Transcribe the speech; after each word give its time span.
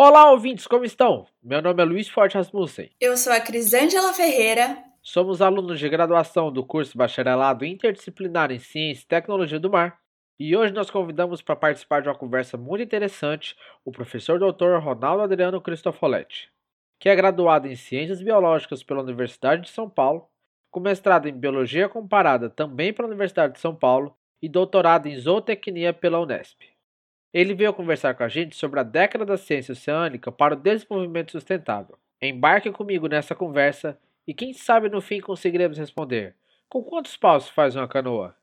Olá, 0.00 0.30
ouvintes, 0.30 0.64
como 0.64 0.84
estão? 0.84 1.26
Meu 1.42 1.60
nome 1.60 1.82
é 1.82 1.84
Luiz 1.84 2.08
Forte 2.08 2.36
Rasmussen. 2.36 2.88
Eu 3.00 3.16
sou 3.16 3.32
a 3.32 3.40
Crisângela 3.40 4.12
Ferreira. 4.12 4.78
Somos 5.02 5.42
alunos 5.42 5.76
de 5.76 5.88
graduação 5.88 6.52
do 6.52 6.64
curso 6.64 6.96
Bacharelado 6.96 7.64
Interdisciplinar 7.64 8.52
em 8.52 8.60
Ciência 8.60 9.02
e 9.02 9.08
Tecnologia 9.08 9.58
do 9.58 9.68
Mar. 9.68 9.98
E 10.38 10.56
hoje 10.56 10.72
nós 10.72 10.88
convidamos 10.88 11.42
para 11.42 11.56
participar 11.56 12.00
de 12.00 12.08
uma 12.08 12.14
conversa 12.14 12.56
muito 12.56 12.84
interessante 12.84 13.56
o 13.84 13.90
professor 13.90 14.38
Dr. 14.38 14.78
Ronaldo 14.80 15.24
Adriano 15.24 15.60
Cristofoletti, 15.60 16.48
que 17.00 17.08
é 17.08 17.16
graduado 17.16 17.66
em 17.66 17.74
Ciências 17.74 18.22
Biológicas 18.22 18.84
pela 18.84 19.02
Universidade 19.02 19.62
de 19.62 19.70
São 19.70 19.90
Paulo, 19.90 20.28
com 20.70 20.78
mestrado 20.78 21.26
em 21.26 21.32
Biologia 21.32 21.88
Comparada 21.88 22.48
também 22.48 22.92
pela 22.92 23.08
Universidade 23.08 23.54
de 23.54 23.58
São 23.58 23.74
Paulo 23.74 24.16
e 24.40 24.48
doutorado 24.48 25.08
em 25.08 25.18
Zootecnia 25.18 25.92
pela 25.92 26.20
Unesp. 26.20 26.77
Ele 27.32 27.54
veio 27.54 27.74
conversar 27.74 28.14
com 28.14 28.22
a 28.22 28.28
gente 28.28 28.56
sobre 28.56 28.80
a 28.80 28.82
década 28.82 29.24
da 29.24 29.36
ciência 29.36 29.72
oceânica 29.72 30.32
para 30.32 30.54
o 30.54 30.56
desenvolvimento 30.56 31.32
sustentável. 31.32 31.98
Embarque 32.20 32.70
comigo 32.72 33.06
nessa 33.06 33.34
conversa 33.34 33.98
e 34.26 34.32
quem 34.32 34.52
sabe 34.52 34.88
no 34.88 35.00
fim 35.00 35.20
conseguiremos 35.20 35.78
responder: 35.78 36.34
com 36.68 36.82
quantos 36.82 37.16
paus 37.16 37.48
faz 37.48 37.76
uma 37.76 37.86
canoa? 37.86 38.34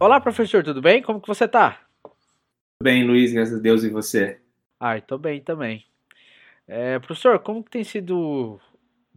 Olá, 0.00 0.20
professor, 0.20 0.62
tudo 0.62 0.80
bem? 0.80 1.02
Como 1.02 1.20
que 1.20 1.26
você 1.26 1.48
tá? 1.48 1.80
Tudo 2.04 2.84
bem, 2.84 3.04
Luiz, 3.04 3.32
graças 3.32 3.58
a 3.58 3.60
Deus, 3.60 3.82
e 3.82 3.90
você? 3.90 4.38
Ai, 4.78 5.00
tô 5.00 5.18
bem 5.18 5.40
também. 5.40 5.84
É, 6.68 7.00
professor, 7.00 7.40
como 7.40 7.64
que 7.64 7.70
tem 7.72 7.82
sido 7.82 8.60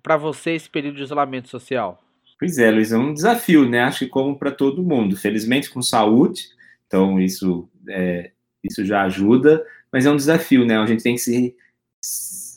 para 0.02 0.18
você 0.18 0.54
esse 0.54 0.68
período 0.68 0.96
de 0.96 1.04
isolamento 1.04 1.50
social? 1.50 2.04
Pois 2.40 2.58
é, 2.58 2.72
Luiz, 2.72 2.92
é 2.92 2.98
um 2.98 3.14
desafio, 3.14 3.70
né? 3.70 3.82
Acho 3.82 4.00
que 4.00 4.08
como 4.08 4.36
para 4.36 4.50
todo 4.50 4.82
mundo. 4.82 5.16
Felizmente 5.16 5.70
com 5.70 5.84
saúde, 5.84 6.48
então 6.88 7.20
isso, 7.20 7.70
é, 7.88 8.32
isso 8.64 8.84
já 8.84 9.04
ajuda, 9.04 9.64
mas 9.94 10.08
é 10.08 10.10
um 10.10 10.16
desafio, 10.16 10.66
né? 10.66 10.80
A 10.80 10.86
gente 10.88 11.04
tem 11.04 11.14
que 11.14 11.22
se. 11.22 11.56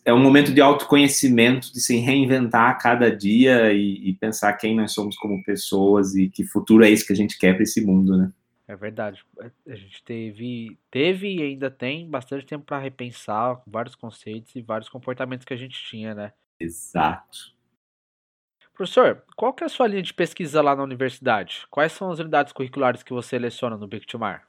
É 0.04 0.12
um 0.12 0.22
momento 0.22 0.52
de 0.52 0.60
autoconhecimento, 0.60 1.72
de 1.72 1.80
se 1.80 1.96
reinventar 1.96 2.70
a 2.70 2.74
cada 2.74 3.14
dia 3.14 3.72
e, 3.72 4.10
e 4.10 4.14
pensar 4.14 4.52
quem 4.52 4.76
nós 4.76 4.92
somos 4.92 5.16
como 5.16 5.42
pessoas 5.42 6.14
e 6.14 6.28
que 6.28 6.44
futuro 6.44 6.84
é 6.84 6.90
esse 6.90 7.06
que 7.06 7.12
a 7.12 7.16
gente 7.16 7.38
quer 7.38 7.54
para 7.54 7.62
esse 7.62 7.84
mundo, 7.84 8.16
né? 8.16 8.30
É 8.66 8.76
verdade. 8.76 9.24
É, 9.40 9.72
a 9.72 9.74
gente 9.74 10.02
teve, 10.04 10.78
teve 10.90 11.36
e 11.36 11.42
ainda 11.42 11.70
tem 11.70 12.08
bastante 12.08 12.46
tempo 12.46 12.64
para 12.64 12.78
repensar 12.78 13.62
vários 13.66 13.94
conceitos 13.94 14.54
e 14.56 14.62
vários 14.62 14.88
comportamentos 14.88 15.44
que 15.44 15.54
a 15.54 15.56
gente 15.56 15.82
tinha, 15.84 16.14
né? 16.14 16.32
Exato. 16.58 17.54
Professor, 18.72 19.22
qual 19.36 19.52
que 19.52 19.62
é 19.62 19.66
a 19.66 19.70
sua 19.70 19.86
linha 19.86 20.02
de 20.02 20.12
pesquisa 20.12 20.60
lá 20.60 20.74
na 20.74 20.82
universidade? 20.82 21.64
Quais 21.70 21.92
são 21.92 22.10
as 22.10 22.18
unidades 22.18 22.52
curriculares 22.52 23.02
que 23.02 23.12
você 23.12 23.38
leciona 23.38 23.76
no 23.76 23.86
Big 23.86 24.04
to 24.06 24.18
Mar? 24.18 24.48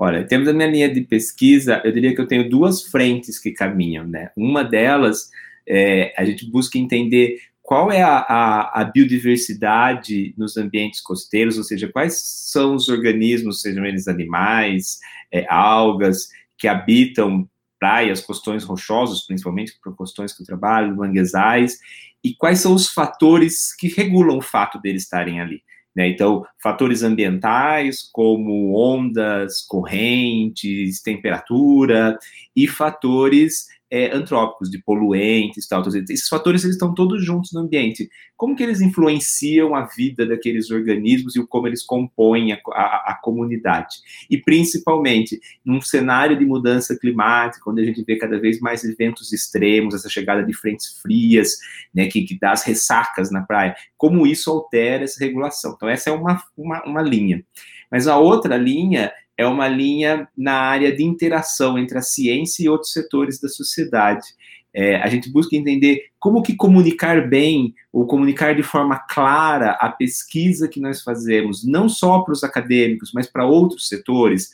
Olha, 0.00 0.24
temos 0.24 0.46
a 0.46 0.52
minha 0.52 0.70
linha 0.70 0.88
de 0.88 1.00
pesquisa, 1.00 1.82
eu 1.84 1.90
diria 1.90 2.14
que 2.14 2.20
eu 2.20 2.26
tenho 2.28 2.48
duas 2.48 2.84
frentes 2.84 3.36
que 3.36 3.50
caminham, 3.50 4.06
né? 4.06 4.30
Uma 4.36 4.62
delas, 4.62 5.28
é, 5.68 6.14
a 6.16 6.24
gente 6.24 6.48
busca 6.48 6.78
entender 6.78 7.40
qual 7.60 7.90
é 7.90 8.00
a, 8.00 8.18
a, 8.18 8.80
a, 8.80 8.84
biodiversidade 8.84 10.32
nos 10.38 10.56
ambientes 10.56 11.00
costeiros, 11.00 11.58
ou 11.58 11.64
seja, 11.64 11.88
quais 11.88 12.14
são 12.16 12.76
os 12.76 12.88
organismos, 12.88 13.60
sejam 13.60 13.84
eles 13.84 14.06
animais, 14.06 15.00
é, 15.32 15.44
algas, 15.52 16.28
que 16.56 16.68
habitam 16.68 17.48
praias, 17.78 18.20
costões 18.20 18.62
rochosos, 18.62 19.26
principalmente 19.26 19.72
por 19.82 19.96
costões 19.96 20.32
que 20.32 20.42
eu 20.42 20.46
trabalho, 20.46 20.96
manguezais, 20.96 21.76
e 22.22 22.36
quais 22.36 22.60
são 22.60 22.72
os 22.72 22.88
fatores 22.88 23.74
que 23.74 23.88
regulam 23.88 24.38
o 24.38 24.42
fato 24.42 24.80
deles 24.80 25.02
estarem 25.02 25.40
ali. 25.40 25.60
Né? 25.98 26.06
Então, 26.10 26.46
fatores 26.62 27.02
ambientais, 27.02 28.08
como 28.12 28.72
ondas, 28.72 29.62
correntes, 29.66 31.02
temperatura, 31.02 32.16
e 32.54 32.68
fatores 32.68 33.66
é, 33.90 34.14
antrópicos, 34.14 34.70
de 34.70 34.78
poluentes, 34.82 35.66
tal, 35.66 35.82
esses 35.86 36.28
fatores 36.28 36.62
eles 36.62 36.76
estão 36.76 36.94
todos 36.94 37.24
juntos 37.24 37.52
no 37.52 37.60
ambiente. 37.60 38.08
Como 38.36 38.54
que 38.54 38.62
eles 38.62 38.80
influenciam 38.80 39.74
a 39.74 39.86
vida 39.86 40.26
daqueles 40.26 40.70
organismos 40.70 41.34
e 41.34 41.46
como 41.46 41.66
eles 41.66 41.82
compõem 41.82 42.52
a, 42.52 42.60
a, 42.68 43.12
a 43.12 43.18
comunidade? 43.22 43.96
E 44.28 44.36
principalmente 44.36 45.40
num 45.64 45.80
cenário 45.80 46.38
de 46.38 46.44
mudança 46.44 46.98
climática, 46.98 47.70
onde 47.70 47.82
a 47.82 47.84
gente 47.84 48.04
vê 48.04 48.16
cada 48.16 48.38
vez 48.38 48.60
mais 48.60 48.84
eventos 48.84 49.32
extremos, 49.32 49.94
essa 49.94 50.08
chegada 50.08 50.44
de 50.44 50.52
frentes 50.52 51.00
frias, 51.00 51.56
né, 51.94 52.06
que, 52.06 52.22
que 52.22 52.38
dá 52.38 52.52
as 52.52 52.62
ressacas 52.62 53.30
na 53.30 53.42
praia, 53.42 53.74
como 53.96 54.26
isso 54.26 54.50
altera 54.50 55.04
essa 55.04 55.22
regulação. 55.24 55.72
Então 55.76 55.88
essa 55.88 56.10
é 56.10 56.12
uma, 56.12 56.42
uma, 56.56 56.84
uma 56.84 57.02
linha. 57.02 57.42
Mas 57.90 58.06
a 58.06 58.18
outra 58.18 58.56
linha 58.56 59.10
é 59.38 59.46
uma 59.46 59.68
linha 59.68 60.28
na 60.36 60.54
área 60.54 60.94
de 60.94 61.04
interação 61.04 61.78
entre 61.78 61.96
a 61.96 62.02
ciência 62.02 62.64
e 62.64 62.68
outros 62.68 62.92
setores 62.92 63.40
da 63.40 63.48
sociedade. 63.48 64.26
É, 64.74 64.96
a 64.96 65.06
gente 65.08 65.30
busca 65.30 65.56
entender 65.56 66.02
como 66.18 66.42
que 66.42 66.56
comunicar 66.56 67.28
bem 67.28 67.72
ou 67.92 68.06
comunicar 68.06 68.54
de 68.54 68.64
forma 68.64 68.98
clara 68.98 69.70
a 69.80 69.88
pesquisa 69.90 70.68
que 70.68 70.80
nós 70.80 71.02
fazemos, 71.02 71.64
não 71.64 71.88
só 71.88 72.20
para 72.20 72.32
os 72.32 72.42
acadêmicos, 72.42 73.12
mas 73.14 73.28
para 73.28 73.46
outros 73.46 73.88
setores, 73.88 74.50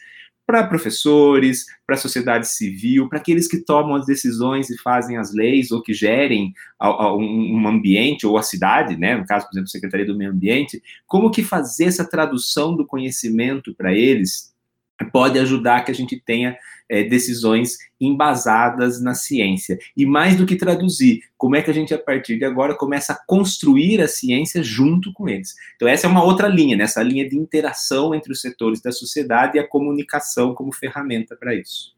para 0.47 0.67
professores, 0.67 1.65
para 1.87 1.95
a 1.95 1.99
sociedade 1.99 2.47
civil, 2.49 3.09
para 3.09 3.19
aqueles 3.19 3.49
que 3.49 3.65
tomam 3.65 3.97
as 3.97 4.05
decisões 4.05 4.69
e 4.69 4.79
fazem 4.83 5.17
as 5.17 5.33
leis 5.33 5.71
ou 5.71 5.83
que 5.83 5.95
gerem 5.95 6.53
um 6.81 7.67
ambiente 7.67 8.27
ou 8.27 8.37
a 8.37 8.43
cidade, 8.43 8.97
né, 8.97 9.17
no 9.17 9.27
caso, 9.27 9.47
por 9.47 9.55
exemplo, 9.55 9.69
a 9.69 9.71
Secretaria 9.71 10.07
do 10.07 10.17
Meio 10.17 10.31
Ambiente, 10.31 10.83
como 11.07 11.31
que 11.31 11.43
fazer 11.43 11.85
essa 11.85 12.05
tradução 12.07 12.77
do 12.77 12.87
conhecimento 12.87 13.75
para 13.75 13.95
eles 13.95 14.54
pode 15.13 15.39
ajudar 15.39 15.85
que 15.85 15.91
a 15.91 15.95
gente 15.95 16.21
tenha 16.21 16.57
é, 16.89 17.03
decisões 17.03 17.79
embasadas 18.01 19.01
na 19.01 19.15
ciência. 19.15 19.79
E 19.97 20.05
mais 20.05 20.37
do 20.37 20.47
que 20.47 20.57
traduzir, 20.57 21.23
como 21.37 21.57
é 21.57 21.63
que 21.63 21.71
a 21.71 21.75
gente, 21.75 21.93
a 21.95 21.99
partir 21.99 22.39
de 22.39 22.45
agora, 22.45 22.77
começa 22.77 23.13
a 23.13 23.25
construir 23.27 24.01
a 24.01 24.09
ciência 24.09 24.63
junto 24.63 25.13
com 25.13 25.29
eles. 25.29 25.55
Então, 25.77 25.89
essa 25.89 26.07
é 26.07 26.11
uma 26.11 26.25
outra 26.25 26.49
linha, 26.49 26.77
né? 26.77 26.85
linha 27.03 27.29
de 27.29 27.37
interação 27.37 28.15
entre 28.15 28.33
os 28.33 28.41
setores 28.41 28.81
da 28.81 28.93
sociedade 28.93 29.57
e 29.57 29.61
a 29.61 29.67
comunicação 29.67 30.55
como 30.55 30.73
ferramenta 30.73 31.37
para 31.37 31.55
isso. 31.55 31.95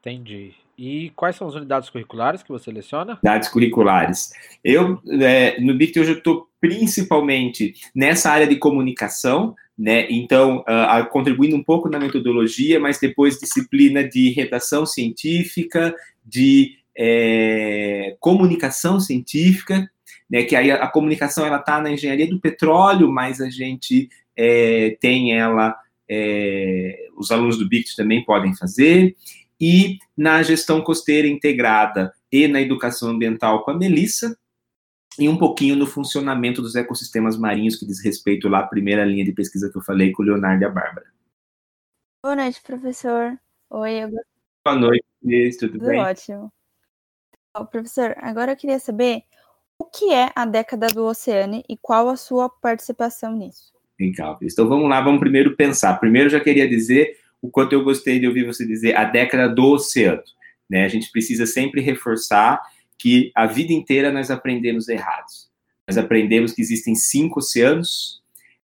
Entendi. 0.00 0.54
E 0.78 1.10
quais 1.16 1.34
são 1.34 1.48
as 1.48 1.56
unidades 1.56 1.90
curriculares 1.90 2.40
que 2.40 2.50
você 2.50 2.70
leciona? 2.70 3.18
Unidades 3.24 3.48
curriculares. 3.48 4.30
Eu, 4.62 5.02
é, 5.20 5.60
no 5.60 5.74
BICT, 5.74 5.98
hoje 5.98 6.12
eu 6.12 6.18
estou 6.18 6.48
principalmente 6.60 7.74
nessa 7.92 8.30
área 8.30 8.46
de 8.46 8.54
comunicação, 8.54 9.56
né? 9.76 10.06
Então, 10.08 10.60
uh, 10.60 11.10
contribuindo 11.10 11.56
um 11.56 11.64
pouco 11.64 11.88
na 11.88 11.98
metodologia, 11.98 12.78
mas 12.78 13.00
depois 13.00 13.40
disciplina 13.40 14.08
de 14.08 14.30
redação 14.30 14.86
científica, 14.86 15.92
de 16.24 16.76
é, 16.96 18.16
comunicação 18.20 19.00
científica, 19.00 19.90
né? 20.30 20.44
Que 20.44 20.54
aí 20.54 20.70
a, 20.70 20.84
a 20.84 20.88
comunicação 20.88 21.44
ela 21.44 21.58
está 21.58 21.80
na 21.80 21.90
engenharia 21.90 22.28
do 22.28 22.38
petróleo, 22.38 23.10
mas 23.10 23.40
a 23.40 23.50
gente 23.50 24.08
é, 24.36 24.96
tem 25.00 25.36
ela, 25.36 25.76
é, 26.08 27.08
os 27.16 27.32
alunos 27.32 27.58
do 27.58 27.68
BICT 27.68 27.96
também 27.96 28.24
podem 28.24 28.54
fazer, 28.54 29.16
e 29.60 29.98
na 30.16 30.42
gestão 30.42 30.80
costeira 30.80 31.26
integrada 31.26 32.12
e 32.30 32.46
na 32.46 32.60
educação 32.60 33.10
ambiental 33.10 33.64
com 33.64 33.70
a 33.70 33.76
Melissa, 33.76 34.38
e 35.18 35.28
um 35.28 35.36
pouquinho 35.36 35.74
no 35.74 35.86
funcionamento 35.86 36.62
dos 36.62 36.76
ecossistemas 36.76 37.36
marinhos, 37.36 37.76
que 37.76 37.84
diz 37.84 38.02
respeito 38.02 38.48
lá 38.48 38.60
à 38.60 38.66
primeira 38.66 39.04
linha 39.04 39.24
de 39.24 39.32
pesquisa 39.32 39.68
que 39.70 39.76
eu 39.76 39.82
falei 39.82 40.12
com 40.12 40.22
o 40.22 40.26
Leonardo 40.26 40.62
e 40.62 40.66
a 40.66 40.70
Bárbara. 40.70 41.06
Boa 42.22 42.36
noite, 42.36 42.62
professor. 42.62 43.36
Oi, 43.70 44.04
eu... 44.04 44.10
Boa 44.64 44.76
noite, 44.76 45.04
tudo, 45.58 45.72
tudo 45.72 45.86
bem? 45.86 46.00
Ótimo. 46.00 46.52
professor, 47.70 48.14
agora 48.18 48.52
eu 48.52 48.56
queria 48.56 48.78
saber 48.78 49.22
o 49.78 49.84
que 49.84 50.12
é 50.12 50.30
a 50.34 50.44
década 50.44 50.88
do 50.88 51.04
oceano 51.04 51.62
e 51.68 51.76
qual 51.76 52.08
a 52.08 52.16
sua 52.16 52.48
participação 52.48 53.34
nisso? 53.34 53.72
Legal, 53.98 54.38
então 54.40 54.68
vamos 54.68 54.88
lá, 54.88 55.00
vamos 55.00 55.18
primeiro 55.18 55.56
pensar. 55.56 55.98
Primeiro, 55.98 56.28
já 56.28 56.38
queria 56.38 56.68
dizer 56.68 57.16
o 57.40 57.50
quanto 57.50 57.72
eu 57.72 57.84
gostei 57.84 58.18
de 58.18 58.26
ouvir 58.26 58.44
você 58.44 58.66
dizer 58.66 58.96
a 58.96 59.04
década 59.04 59.48
do 59.48 59.72
oceano. 59.72 60.22
Né? 60.68 60.84
A 60.84 60.88
gente 60.88 61.10
precisa 61.10 61.46
sempre 61.46 61.80
reforçar 61.80 62.60
que 62.98 63.30
a 63.34 63.46
vida 63.46 63.72
inteira 63.72 64.12
nós 64.12 64.30
aprendemos 64.30 64.88
errados. 64.88 65.48
Nós 65.86 65.96
aprendemos 65.96 66.52
que 66.52 66.60
existem 66.60 66.94
cinco 66.94 67.38
oceanos, 67.38 68.20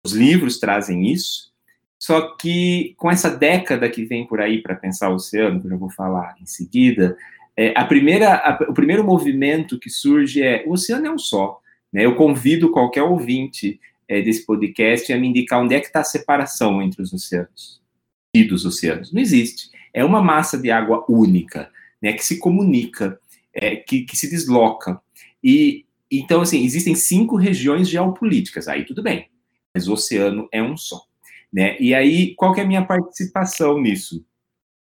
os 0.03 0.11
livros 0.11 0.59
trazem 0.59 1.11
isso, 1.11 1.51
só 1.97 2.35
que 2.35 2.93
com 2.97 3.09
essa 3.09 3.29
década 3.29 3.89
que 3.89 4.05
vem 4.05 4.27
por 4.27 4.39
aí 4.39 4.61
para 4.61 4.75
pensar 4.75 5.09
o 5.09 5.15
oceano, 5.15 5.59
que 5.59 5.67
eu 5.67 5.77
vou 5.77 5.89
falar 5.89 6.35
em 6.39 6.45
seguida, 6.45 7.17
é, 7.55 7.73
a 7.75 7.83
primeira, 7.85 8.35
a, 8.35 8.69
o 8.69 8.73
primeiro 8.73 9.03
movimento 9.03 9.79
que 9.79 9.89
surge 9.89 10.43
é 10.43 10.63
o 10.67 10.73
oceano 10.73 11.07
é 11.07 11.11
um 11.11 11.17
só. 11.17 11.59
Né? 11.91 12.05
Eu 12.05 12.15
convido 12.15 12.69
qualquer 12.69 13.01
ouvinte 13.01 13.79
é, 14.07 14.21
desse 14.21 14.45
podcast 14.45 15.11
a 15.11 15.17
me 15.17 15.27
indicar 15.27 15.61
onde 15.61 15.73
é 15.73 15.79
que 15.79 15.87
está 15.87 16.01
a 16.01 16.03
separação 16.03 16.81
entre 16.81 17.01
os 17.01 17.11
oceanos. 17.11 17.81
Dos 18.43 18.65
oceanos. 18.65 19.11
Não 19.11 19.21
existe. 19.21 19.69
É 19.93 20.03
uma 20.03 20.21
massa 20.21 20.57
de 20.57 20.69
água 20.69 21.05
única, 21.09 21.69
né, 22.01 22.13
que 22.13 22.25
se 22.25 22.37
comunica, 22.37 23.19
é, 23.53 23.75
que, 23.75 24.01
que 24.01 24.15
se 24.15 24.29
desloca. 24.29 24.99
E 25.43 25.85
então, 26.09 26.41
assim, 26.41 26.63
existem 26.63 26.95
cinco 26.95 27.35
regiões 27.35 27.89
geopolíticas. 27.89 28.67
Aí 28.67 28.85
tudo 28.85 29.03
bem, 29.03 29.29
mas 29.73 29.87
o 29.87 29.93
oceano 29.93 30.47
é 30.51 30.63
um 30.63 30.77
só. 30.77 31.01
Né? 31.51 31.77
E 31.79 31.93
aí, 31.93 32.33
qual 32.35 32.53
que 32.53 32.59
é 32.59 32.63
a 32.63 32.67
minha 32.67 32.85
participação 32.85 33.79
nisso? 33.81 34.23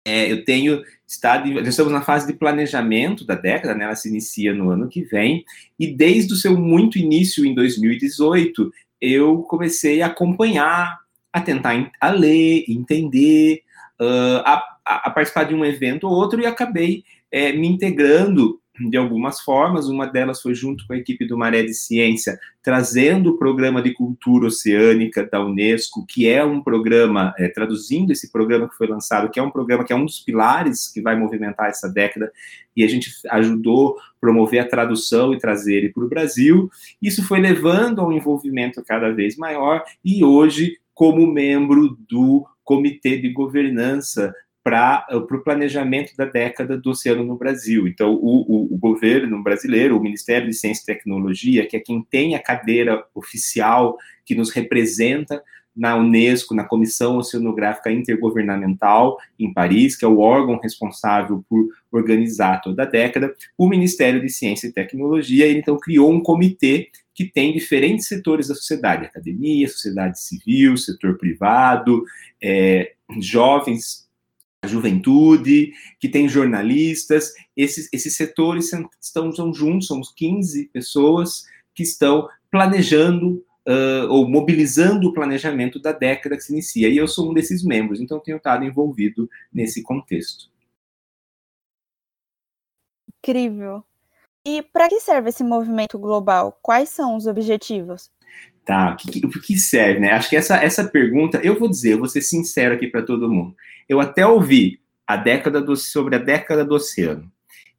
É, 0.06 0.32
eu 0.32 0.44
tenho 0.46 0.82
estado, 1.06 1.48
estamos 1.60 1.92
na 1.92 2.02
fase 2.02 2.26
de 2.26 2.34
planejamento 2.34 3.26
da 3.26 3.36
década, 3.36 3.76
né? 3.76 3.86
ela 3.86 3.96
se 3.96 4.10
inicia 4.10 4.54
no 4.54 4.70
ano 4.70 4.88
que 4.88 5.04
vem, 5.04 5.44
e 5.78 5.88
desde 5.88 6.34
o 6.34 6.38
seu 6.38 6.58
muito 6.58 6.98
início, 6.98 7.46
em 7.46 7.54
2018, 7.54 8.72
eu 9.02 9.42
comecei 9.44 10.02
a 10.02 10.08
acompanhar, 10.08 11.00
a 11.32 11.42
tentar 11.42 11.92
a 12.00 12.10
ler, 12.10 12.66
entender, 12.68 13.62
uh, 14.00 14.42
a, 14.46 14.78
a, 14.86 15.10
participar 15.12 15.44
de 15.44 15.54
um 15.54 15.64
evento 15.64 16.08
ou 16.08 16.14
outro, 16.14 16.42
e 16.42 16.46
acabei 16.46 17.04
é, 17.32 17.52
me 17.54 17.68
integrando 17.68 18.60
de 18.88 18.98
algumas 18.98 19.42
formas. 19.42 19.88
Uma 19.88 20.06
delas 20.06 20.42
foi 20.42 20.54
junto 20.54 20.86
com 20.88 20.94
a 20.94 20.98
equipe 20.98 21.26
do 21.26 21.38
Maré 21.38 21.64
de 21.64 21.74
Ciência, 21.74 22.40
trazendo 22.64 23.32
o 23.32 23.38
programa 23.38 23.82
de 23.82 23.94
cultura 23.94 24.48
oceânica 24.48 25.28
da 25.30 25.44
Unesco, 25.44 26.06
que 26.06 26.30
é 26.30 26.44
um 26.44 26.62
programa, 26.62 27.34
é, 27.38 27.48
traduzindo 27.50 28.12
esse 28.12 28.32
programa 28.32 28.70
que 28.70 28.78
foi 28.78 28.88
lançado, 28.88 29.30
que 29.30 29.40
é 29.40 29.44
um 29.44 29.52
programa 29.52 29.84
que 29.84 29.92
é 29.92 29.96
um 29.96 30.06
dos 30.06 30.20
pilares 30.20 30.92
que 30.92 31.02
vai 31.02 31.18
movimentar 31.18 31.70
essa 31.70 31.90
década, 31.90 32.32
e 32.76 32.84
a 32.84 32.88
gente 32.88 33.12
ajudou 33.32 33.98
promover 34.22 34.60
a 34.60 34.68
tradução 34.68 35.34
e 35.34 35.40
trazer 35.40 35.76
ele 35.76 35.90
para 35.90 36.04
o 36.04 36.10
Brasil. 36.10 36.70
Isso 37.02 37.26
foi 37.26 37.40
levando 37.40 38.00
a 38.00 38.08
um 38.08 38.12
envolvimento 38.12 38.84
cada 38.86 39.12
vez 39.12 39.36
maior, 39.36 39.84
e 40.04 40.24
hoje, 40.24 40.78
como 41.00 41.26
membro 41.26 41.98
do 42.10 42.46
Comitê 42.62 43.18
de 43.18 43.30
Governança 43.30 44.36
para 44.62 45.08
o 45.14 45.40
planejamento 45.42 46.12
da 46.18 46.26
década 46.26 46.78
do 46.78 46.90
oceano 46.90 47.24
no 47.24 47.38
Brasil. 47.38 47.88
Então, 47.88 48.14
o, 48.16 48.42
o, 48.42 48.74
o, 48.74 48.78
governo 48.78 49.42
brasileiro, 49.42 49.96
o 49.96 50.04
Ministério 50.04 50.50
de 50.50 50.54
Ciência 50.54 50.84
e 50.84 50.86
Tecnologia, 50.88 51.66
que 51.66 51.78
é 51.78 51.80
quem 51.80 52.04
tem 52.04 52.36
a 52.36 52.44
cadeira 52.44 53.02
oficial 53.16 53.98
que 54.26 54.36
nos 54.36 54.52
representa 54.52 55.42
na 55.74 55.96
Unesco, 55.96 56.54
na 56.54 56.66
Comissão 56.66 57.16
Oceanográfica 57.16 57.90
Intergovernamental 57.90 59.18
em 59.40 59.54
Paris, 59.54 59.96
que 59.96 60.04
é 60.04 60.08
o 60.10 60.20
órgão 60.20 60.60
responsável 60.62 61.46
por 61.48 61.70
organizar 61.90 62.62
toda 62.62 62.84
a 62.84 62.86
década, 62.86 63.34
o 63.58 63.70
Ministério 63.70 64.20
de 64.20 64.28
Ciência 64.28 64.68
e 64.68 64.74
Tecnologia, 64.74 65.46
ele 65.46 65.60
então 65.60 65.80
criou 65.80 66.12
um 66.12 66.20
comitê 66.20 66.90
que 67.20 67.26
tem 67.26 67.52
diferentes 67.52 68.08
setores 68.08 68.48
da 68.48 68.56
sociedade, 68.56 69.06
academia, 69.06 69.68
sociedade 69.68 70.22
civil, 70.22 70.78
setor 70.78 71.18
privado, 71.18 72.06
é, 72.42 72.94
jovens 73.20 74.08
juventude, 74.66 75.74
que 76.00 76.08
tem 76.08 76.30
jornalistas, 76.30 77.34
esses, 77.58 77.90
esses 77.92 78.16
setores 78.16 78.72
estão, 79.02 79.32
estão 79.32 79.54
juntos, 79.54 79.88
somos 79.88 80.14
15 80.14 80.70
pessoas 80.70 81.44
que 81.76 81.84
estão 81.84 82.30
planejando 82.50 83.44
uh, 83.68 84.08
ou 84.10 84.26
mobilizando 84.26 85.10
o 85.10 85.14
planejamento 85.14 85.78
da 85.78 85.92
década 85.92 86.38
que 86.38 86.44
se 86.44 86.54
inicia. 86.54 86.88
E 86.88 86.96
eu 86.96 87.08
sou 87.08 87.30
um 87.30 87.34
desses 87.34 87.66
membros, 87.66 88.00
então 88.00 88.22
tenho 88.22 88.38
estado 88.38 88.64
envolvido 88.64 89.30
nesse 89.52 89.84
contexto. 89.84 90.50
Incrível. 93.22 93.84
E 94.50 94.64
para 94.64 94.90
que 94.90 95.00
serve 95.00 95.30
esse 95.30 95.44
movimento 95.44 96.00
global? 96.00 96.58
Quais 96.60 96.90
são 96.90 97.16
os 97.16 97.28
objetivos? 97.28 98.10
Tá, 98.66 98.94
o 98.94 98.96
que, 98.96 99.40
que 99.42 99.58
serve, 99.60 100.00
né? 100.00 100.12
Acho 100.12 100.28
que 100.28 100.36
essa, 100.36 100.58
essa 100.58 100.84
pergunta, 100.84 101.40
eu 101.44 101.60
vou 101.60 101.70
dizer, 101.70 101.94
eu 101.94 102.00
vou 102.00 102.08
ser 102.08 102.22
sincero 102.24 102.74
aqui 102.74 102.88
para 102.88 103.04
todo 103.04 103.30
mundo. 103.30 103.56
Eu 103.88 104.00
até 104.00 104.26
ouvi 104.26 104.82
a 105.06 105.16
década 105.16 105.62
do, 105.62 105.76
sobre 105.76 106.16
a 106.16 106.20
década 106.20 106.66
do 106.66 106.74
oceano. 106.74 107.32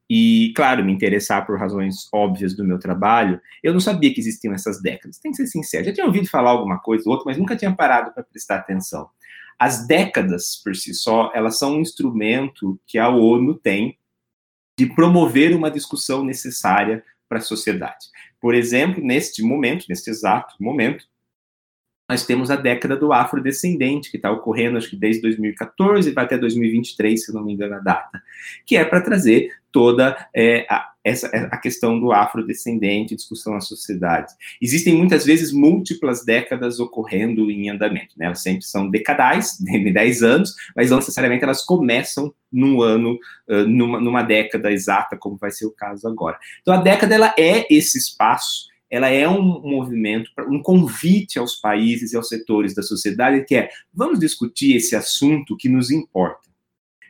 E, 0.08 0.52
claro, 0.54 0.84
me 0.84 0.92
interessar 0.92 1.44
por 1.44 1.58
razões 1.58 2.08
óbvias 2.12 2.54
do 2.54 2.64
meu 2.64 2.78
trabalho, 2.78 3.40
eu 3.64 3.72
não 3.72 3.80
sabia 3.80 4.14
que 4.14 4.20
existiam 4.20 4.54
essas 4.54 4.80
décadas. 4.80 5.18
Tem 5.18 5.32
que 5.32 5.38
ser 5.38 5.48
sincero. 5.48 5.86
Já 5.86 5.92
tinha 5.92 6.06
ouvido 6.06 6.28
falar 6.28 6.50
alguma 6.50 6.78
coisa 6.78 7.02
ou 7.04 7.12
outra, 7.12 7.24
mas 7.26 7.36
nunca 7.36 7.56
tinha 7.56 7.74
parado 7.74 8.12
para 8.12 8.22
prestar 8.22 8.58
atenção. 8.58 9.08
As 9.58 9.88
décadas, 9.88 10.60
por 10.62 10.76
si 10.76 10.94
só, 10.94 11.32
elas 11.34 11.58
são 11.58 11.78
um 11.78 11.80
instrumento 11.80 12.78
que 12.86 12.96
a 12.96 13.08
ONU 13.08 13.54
tem 13.54 13.98
de 14.80 14.86
promover 14.86 15.54
uma 15.54 15.70
discussão 15.70 16.24
necessária 16.24 17.04
para 17.28 17.36
a 17.36 17.42
sociedade. 17.42 18.06
Por 18.40 18.54
exemplo, 18.54 19.04
neste 19.04 19.42
momento, 19.42 19.84
neste 19.90 20.08
exato 20.08 20.54
momento, 20.58 21.04
nós 22.08 22.24
temos 22.24 22.50
a 22.50 22.56
década 22.56 22.96
do 22.96 23.12
afrodescendente, 23.12 24.10
que 24.10 24.16
está 24.16 24.30
ocorrendo, 24.30 24.78
acho 24.78 24.88
que 24.88 24.96
desde 24.96 25.20
2014 25.20 26.12
vai 26.12 26.24
até 26.24 26.38
2023, 26.38 27.26
se 27.26 27.34
não 27.34 27.44
me 27.44 27.52
engano 27.52 27.74
a 27.74 27.78
data, 27.80 28.22
que 28.64 28.74
é 28.74 28.82
para 28.82 29.02
trazer 29.02 29.54
toda 29.70 30.16
é, 30.34 30.66
a, 30.70 30.89
essa, 31.02 31.26
a 31.28 31.56
questão 31.56 31.98
do 31.98 32.12
afrodescendente, 32.12 33.16
discussão 33.16 33.54
na 33.54 33.60
sociedade. 33.60 34.32
Existem 34.60 34.94
muitas 34.94 35.24
vezes 35.24 35.52
múltiplas 35.52 36.24
décadas 36.24 36.78
ocorrendo 36.78 37.50
em 37.50 37.70
andamento, 37.70 38.14
né? 38.16 38.26
elas 38.26 38.42
sempre 38.42 38.64
são 38.64 38.88
decadais, 38.88 39.58
de 39.60 39.92
10 39.92 40.22
anos, 40.22 40.54
mas 40.76 40.90
não 40.90 40.98
necessariamente 40.98 41.44
elas 41.44 41.64
começam 41.64 42.32
num 42.52 42.82
ano, 42.82 43.18
numa, 43.66 44.00
numa 44.00 44.22
década 44.22 44.70
exata, 44.72 45.16
como 45.16 45.36
vai 45.36 45.50
ser 45.50 45.66
o 45.66 45.70
caso 45.70 46.06
agora. 46.08 46.38
Então 46.60 46.74
a 46.74 46.78
década 46.82 47.14
ela 47.14 47.34
é 47.38 47.66
esse 47.72 47.96
espaço 47.96 48.70
ela 48.90 49.08
é 49.08 49.26
um 49.28 49.40
movimento, 49.40 50.30
um 50.48 50.60
convite 50.60 51.38
aos 51.38 51.54
países 51.54 52.12
e 52.12 52.16
aos 52.16 52.26
setores 52.26 52.74
da 52.74 52.82
sociedade 52.82 53.44
que 53.44 53.54
é 53.54 53.70
vamos 53.94 54.18
discutir 54.18 54.74
esse 54.74 54.96
assunto 54.96 55.56
que 55.56 55.68
nos 55.68 55.92
importa. 55.92 56.50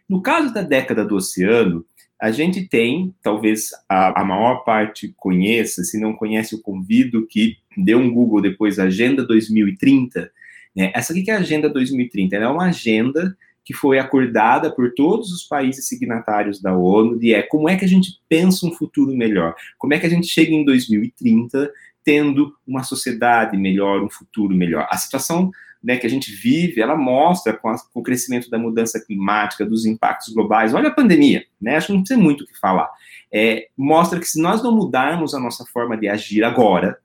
No 0.06 0.20
caso 0.20 0.52
da 0.52 0.60
década 0.60 1.04
do 1.04 1.16
oceano, 1.16 1.86
a 2.20 2.31
gente 2.31 2.67
tem, 2.69 3.14
talvez 3.22 3.70
a, 3.88 4.20
a 4.20 4.25
maior 4.25 4.56
parte 4.62 5.14
conheça, 5.17 5.82
se 5.82 5.99
não 5.99 6.12
conhece, 6.12 6.55
eu 6.55 6.61
convido 6.61 7.26
que 7.26 7.56
dê 7.76 7.94
um 7.94 8.12
Google 8.12 8.43
depois, 8.43 8.78
Agenda 8.78 9.25
2030. 9.25 10.31
Né? 10.76 10.93
Essa 10.94 11.12
aqui 11.12 11.22
que 11.22 11.31
é 11.31 11.34
a 11.34 11.38
Agenda 11.38 11.69
2030, 11.70 12.37
ela 12.37 12.44
é 12.44 12.49
uma 12.49 12.67
agenda 12.67 13.37
que 13.64 13.72
foi 13.72 13.99
acordada 13.99 14.70
por 14.70 14.93
todos 14.94 15.32
os 15.32 15.44
países 15.44 15.87
signatários 15.87 16.61
da 16.61 16.76
ONU, 16.76 17.19
de 17.19 17.32
é 17.32 17.43
como 17.43 17.69
é 17.69 17.76
que 17.76 17.84
a 17.84 17.88
gente 17.88 18.20
pensa 18.28 18.67
um 18.67 18.72
futuro 18.72 19.17
melhor, 19.17 19.55
como 19.78 19.94
é 19.94 19.99
que 19.99 20.06
a 20.06 20.11
gente 20.11 20.26
chega 20.26 20.52
em 20.52 20.64
2030 20.64 21.70
tendo 22.05 22.55
uma 22.67 22.82
sociedade 22.82 23.56
melhor, 23.56 24.02
um 24.02 24.11
futuro 24.11 24.55
melhor. 24.55 24.87
A 24.90 24.96
situação 24.96 25.50
né, 25.82 25.97
que 25.97 26.06
a 26.06 26.11
gente 26.11 26.31
vive, 26.31 26.81
ela 26.81 26.97
mostra 26.97 27.56
com, 27.56 27.69
a, 27.69 27.79
com, 27.79 28.00
o 28.00 28.03
crescimento 28.03 28.50
da 28.50 28.59
mudança 28.59 29.00
climática, 29.00 29.65
dos 29.65 29.87
impactos 29.87 30.32
globais. 30.35 30.75
Olha 30.75 30.88
a 30.88 30.94
pandemia, 30.94 31.44
né? 31.61 31.77
Acho 31.77 31.89
que 31.89 31.93
não 31.94 32.05
tem 32.05 32.17
muito 32.17 32.44
o 32.44 32.46
que 32.46 32.58
falar. 32.58 32.91
É, 33.32 33.69
mostra 33.77 34.20
que 34.20 34.27
se 34.27 34.41
nós 34.41 34.63
não 34.63 34.75
mudarmos 34.77 35.34
a 35.34 35.41
nossa 35.41 35.65
forma 35.65 35.96
de 35.96 36.08
agir 36.08 36.44
agora, 36.44 36.99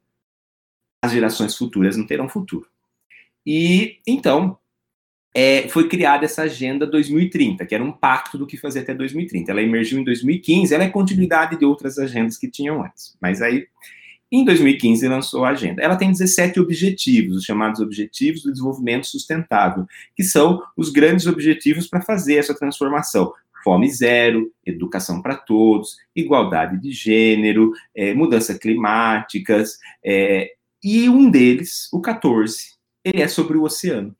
as 1.01 1.11
gerações 1.11 1.55
futuras 1.55 1.95
não 1.95 2.05
terão 2.05 2.27
futuro. 2.27 2.67
E 3.45 3.99
então 4.05 4.57
é, 5.33 5.67
foi 5.67 5.87
criada 5.87 6.25
essa 6.25 6.43
Agenda 6.43 6.87
2030, 6.87 7.65
que 7.65 7.75
era 7.75 7.83
um 7.83 7.91
pacto 7.91 8.37
do 8.37 8.47
que 8.47 8.55
fazer 8.55 8.79
até 8.79 8.93
2030. 8.93 9.51
Ela 9.51 9.61
emergiu 9.61 9.99
em 9.99 10.03
2015, 10.03 10.73
ela 10.73 10.85
é 10.85 10.89
continuidade 10.89 11.57
de 11.57 11.65
outras 11.65 11.99
agendas 11.99 12.37
que 12.37 12.49
tinham 12.49 12.81
antes. 12.81 13.17
Mas 13.21 13.41
aí, 13.41 13.67
em 14.31 14.43
2015, 14.43 15.07
lançou 15.07 15.45
a 15.45 15.49
agenda. 15.49 15.81
Ela 15.81 15.95
tem 15.95 16.11
17 16.11 16.59
objetivos, 16.59 17.37
os 17.37 17.43
chamados 17.43 17.79
Objetivos 17.79 18.43
do 18.43 18.51
Desenvolvimento 18.51 19.07
Sustentável, 19.07 19.85
que 20.15 20.23
são 20.23 20.61
os 20.75 20.89
grandes 20.89 21.27
objetivos 21.27 21.87
para 21.87 22.01
fazer 22.01 22.35
essa 22.35 22.53
transformação. 22.53 23.33
Fome 23.63 23.89
zero, 23.89 24.51
educação 24.65 25.21
para 25.21 25.35
todos, 25.35 25.97
igualdade 26.15 26.79
de 26.79 26.91
gênero, 26.91 27.71
é, 27.95 28.13
mudanças 28.13 28.57
climáticas, 28.57 29.77
é, 30.03 30.51
e 30.83 31.09
um 31.09 31.29
deles, 31.31 31.89
o 31.91 31.99
14, 31.99 32.75
ele 33.03 33.21
é 33.21 33.27
sobre 33.27 33.57
o 33.57 33.63
oceano. 33.63 34.15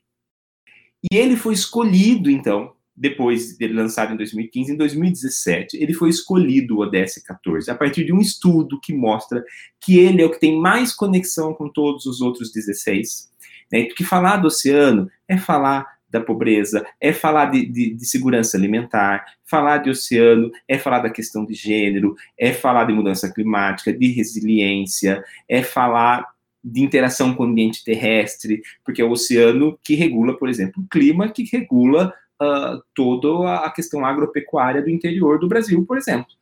E 1.10 1.16
ele 1.16 1.36
foi 1.36 1.54
escolhido, 1.54 2.30
então, 2.30 2.74
depois 2.96 3.56
dele 3.58 3.74
lançado 3.74 4.14
em 4.14 4.16
2015, 4.16 4.72
em 4.72 4.76
2017, 4.76 5.76
ele 5.76 5.92
foi 5.92 6.08
escolhido 6.08 6.78
o 6.78 6.80
ODS 6.80 7.22
14, 7.26 7.70
a 7.70 7.74
partir 7.74 8.04
de 8.04 8.12
um 8.12 8.20
estudo 8.20 8.80
que 8.80 8.94
mostra 8.94 9.44
que 9.80 9.98
ele 9.98 10.22
é 10.22 10.24
o 10.24 10.30
que 10.30 10.40
tem 10.40 10.58
mais 10.58 10.94
conexão 10.94 11.52
com 11.52 11.68
todos 11.68 12.06
os 12.06 12.20
outros 12.20 12.50
16. 12.50 13.30
Né? 13.70 13.84
Porque 13.84 14.02
falar 14.02 14.38
do 14.38 14.46
oceano 14.46 15.10
é 15.28 15.36
falar 15.36 15.96
da 16.08 16.20
pobreza, 16.20 16.86
é 17.00 17.12
falar 17.12 17.46
de, 17.46 17.66
de, 17.66 17.94
de, 17.94 18.06
segurança 18.06 18.56
alimentar, 18.56 19.26
falar 19.44 19.78
de 19.78 19.90
oceano, 19.90 20.50
é 20.66 20.78
falar 20.78 21.00
da 21.00 21.10
questão 21.10 21.44
de 21.44 21.52
gênero, 21.52 22.14
é 22.38 22.52
falar 22.52 22.84
de 22.84 22.92
mudança 22.92 23.30
climática, 23.30 23.92
de 23.92 24.06
resiliência, 24.12 25.22
é 25.48 25.62
falar 25.62 26.24
de 26.64 26.82
interação 26.82 27.34
com 27.34 27.44
o 27.44 27.46
ambiente 27.46 27.84
terrestre, 27.84 28.62
porque 28.84 29.02
é 29.02 29.04
o 29.04 29.10
oceano 29.10 29.78
que 29.84 29.94
regula, 29.94 30.36
por 30.36 30.48
exemplo, 30.48 30.82
o 30.82 30.88
clima, 30.88 31.28
que 31.28 31.44
regula 31.44 32.14
uh, 32.42 32.82
toda 32.94 33.56
a 33.56 33.70
questão 33.70 34.04
agropecuária 34.04 34.82
do 34.82 34.90
interior 34.90 35.38
do 35.38 35.48
Brasil, 35.48 35.84
por 35.86 35.96
exemplo. 35.96 36.32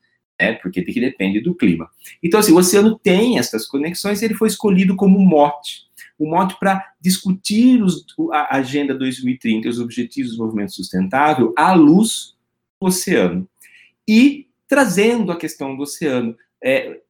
né, 0.40 0.54
porque 0.54 0.82
que 0.82 1.00
depende 1.00 1.40
do 1.40 1.54
clima. 1.54 1.88
Então, 2.22 2.40
assim, 2.40 2.52
o 2.52 2.56
oceano 2.56 2.98
tem 2.98 3.38
essas 3.38 3.66
conexões 3.66 4.20
ele 4.22 4.34
foi 4.34 4.48
escolhido 4.48 4.96
como 4.96 5.18
mote 5.18 5.84
o 6.18 6.28
mote 6.28 6.56
para 6.58 6.92
discutir 7.00 7.82
os, 7.82 8.04
a 8.32 8.56
Agenda 8.56 8.94
2030 8.94 9.66
e 9.66 9.70
os 9.70 9.80
Objetivos 9.80 10.30
do 10.30 10.32
Desenvolvimento 10.32 10.74
Sustentável 10.74 11.52
à 11.56 11.72
luz 11.72 12.34
do 12.80 12.86
oceano. 12.86 13.48
E 14.06 14.46
trazendo 14.68 15.32
a 15.32 15.36
questão 15.36 15.76
do 15.76 15.82
oceano. 15.82 16.36
É, 16.62 17.00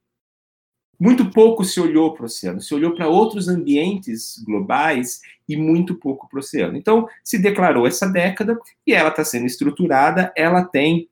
muito 0.98 1.30
pouco 1.30 1.64
se 1.64 1.80
olhou 1.80 2.12
para 2.14 2.22
o 2.22 2.26
oceano, 2.26 2.60
se 2.60 2.74
olhou 2.74 2.94
para 2.94 3.08
outros 3.08 3.48
ambientes 3.48 4.42
globais 4.44 5.20
e 5.48 5.56
muito 5.56 5.94
pouco 5.94 6.28
para 6.28 6.36
o 6.36 6.40
oceano. 6.40 6.76
Então, 6.76 7.08
se 7.22 7.38
declarou 7.38 7.86
essa 7.86 8.06
década 8.06 8.58
e 8.86 8.92
ela 8.92 9.10
está 9.10 9.24
sendo 9.24 9.46
estruturada, 9.46 10.32
ela 10.36 10.64
tem 10.64 11.08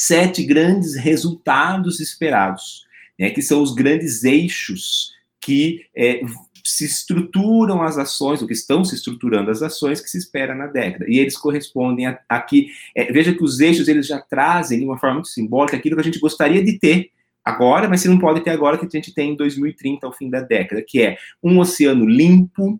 sete 0.00 0.44
grandes 0.44 0.96
resultados 0.96 2.00
esperados, 2.00 2.84
né, 3.18 3.30
que 3.30 3.42
são 3.42 3.62
os 3.62 3.74
grandes 3.74 4.24
eixos 4.24 5.12
que 5.40 5.86
é, 5.94 6.20
se 6.64 6.86
estruturam 6.86 7.82
as 7.82 7.98
ações, 7.98 8.40
ou 8.40 8.48
que 8.48 8.54
estão 8.54 8.82
se 8.84 8.94
estruturando 8.94 9.50
as 9.50 9.62
ações 9.62 10.00
que 10.00 10.08
se 10.08 10.16
espera 10.16 10.54
na 10.54 10.66
década. 10.66 11.04
E 11.06 11.18
eles 11.18 11.36
correspondem 11.36 12.06
aqui. 12.26 12.68
É, 12.96 13.12
veja 13.12 13.34
que 13.34 13.44
os 13.44 13.60
eixos 13.60 13.86
eles 13.86 14.06
já 14.06 14.18
trazem, 14.18 14.78
de 14.78 14.84
uma 14.86 14.98
forma 14.98 15.16
muito 15.16 15.28
simbólica, 15.28 15.76
aquilo 15.76 15.96
que 15.96 16.00
a 16.00 16.04
gente 16.04 16.18
gostaria 16.18 16.64
de 16.64 16.78
ter 16.78 17.10
agora, 17.44 17.88
mas 17.88 18.00
se 18.00 18.08
não 18.08 18.18
pode 18.18 18.42
ter 18.42 18.50
agora, 18.50 18.78
que 18.78 18.86
a 18.86 18.88
gente 18.88 19.12
tem 19.12 19.32
em 19.32 19.36
2030, 19.36 20.06
ao 20.06 20.12
fim 20.12 20.30
da 20.30 20.40
década, 20.40 20.82
que 20.86 21.02
é 21.02 21.18
um 21.42 21.58
oceano 21.58 22.06
limpo, 22.06 22.64
um 22.64 22.78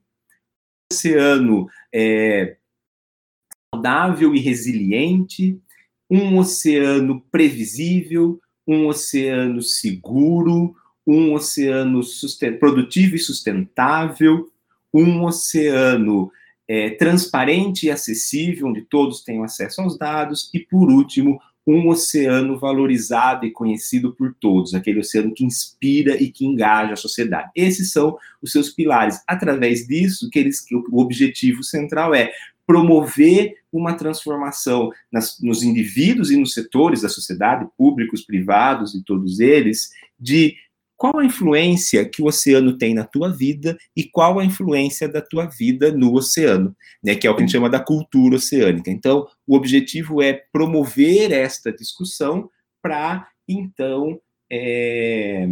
oceano 0.92 1.68
é, 1.92 2.56
saudável 3.74 4.34
e 4.34 4.40
resiliente, 4.40 5.60
um 6.10 6.38
oceano 6.38 7.20
previsível, 7.30 8.40
um 8.66 8.86
oceano 8.86 9.60
seguro, 9.60 10.74
um 11.06 11.34
oceano 11.34 12.00
produtivo 12.58 13.16
e 13.16 13.18
sustentável, 13.18 14.50
um 14.92 15.24
oceano 15.24 16.30
é, 16.66 16.90
transparente 16.90 17.86
e 17.86 17.90
acessível, 17.90 18.68
onde 18.68 18.82
todos 18.82 19.22
tenham 19.22 19.44
acesso 19.44 19.82
aos 19.82 19.98
dados, 19.98 20.50
e, 20.54 20.60
por 20.60 20.90
último, 20.90 21.38
um 21.66 21.88
oceano 21.88 22.58
valorizado 22.58 23.46
e 23.46 23.50
conhecido 23.50 24.12
por 24.14 24.34
todos, 24.34 24.74
aquele 24.74 25.00
oceano 25.00 25.32
que 25.32 25.44
inspira 25.44 26.22
e 26.22 26.30
que 26.30 26.44
engaja 26.44 26.92
a 26.92 26.96
sociedade. 26.96 27.50
Esses 27.54 27.90
são 27.90 28.18
os 28.42 28.52
seus 28.52 28.68
pilares. 28.68 29.20
Através 29.26 29.86
disso, 29.86 30.28
que 30.30 30.38
eles, 30.38 30.60
que 30.60 30.74
o 30.74 30.98
objetivo 30.98 31.62
central 31.62 32.14
é 32.14 32.30
promover 32.66 33.56
uma 33.72 33.94
transformação 33.94 34.90
nas, 35.10 35.40
nos 35.40 35.62
indivíduos 35.62 36.30
e 36.30 36.36
nos 36.36 36.52
setores 36.54 37.02
da 37.02 37.08
sociedade, 37.08 37.68
públicos, 37.76 38.24
privados 38.24 38.94
e 38.94 39.02
todos 39.02 39.40
eles, 39.40 39.90
de 40.18 40.56
qual 40.96 41.18
a 41.18 41.24
influência 41.24 42.04
que 42.04 42.22
o 42.22 42.26
oceano 42.26 42.76
tem 42.78 42.94
na 42.94 43.04
tua 43.04 43.30
vida 43.30 43.76
e 43.96 44.04
qual 44.04 44.38
a 44.38 44.44
influência 44.44 45.08
da 45.08 45.20
tua 45.20 45.46
vida 45.46 45.92
no 45.92 46.14
oceano, 46.14 46.74
né, 47.02 47.14
que 47.14 47.26
é 47.26 47.30
o 47.30 47.34
que 47.34 47.42
a 47.42 47.46
gente 47.46 47.52
chama 47.52 47.68
da 47.68 47.80
cultura 47.80 48.36
oceânica. 48.36 48.90
Então, 48.90 49.26
o 49.46 49.56
objetivo 49.56 50.22
é 50.22 50.44
promover 50.52 51.32
esta 51.32 51.72
discussão 51.72 52.48
para, 52.80 53.28
então, 53.48 54.20
é, 54.50 55.48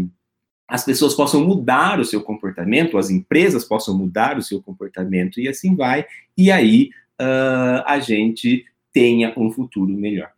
as 0.69 0.85
pessoas 0.85 1.15
possam 1.15 1.45
mudar 1.45 2.01
o 2.01 2.05
seu 2.05 2.23
comportamento, 2.23 2.97
as 2.97 3.11
empresas 3.11 3.65
possam 3.65 3.97
mudar 3.97 4.39
o 4.39 4.43
seu 4.43 4.63
comportamento 4.63 5.41
e 5.41 5.49
assim 5.49 5.75
vai, 5.75 6.07
e 6.37 6.51
aí 6.51 6.91
uh, 7.21 7.83
a 7.85 7.99
gente 8.01 8.65
tenha 8.93 9.35
um 9.37 9.51
futuro 9.51 9.93
melhor. 9.93 10.31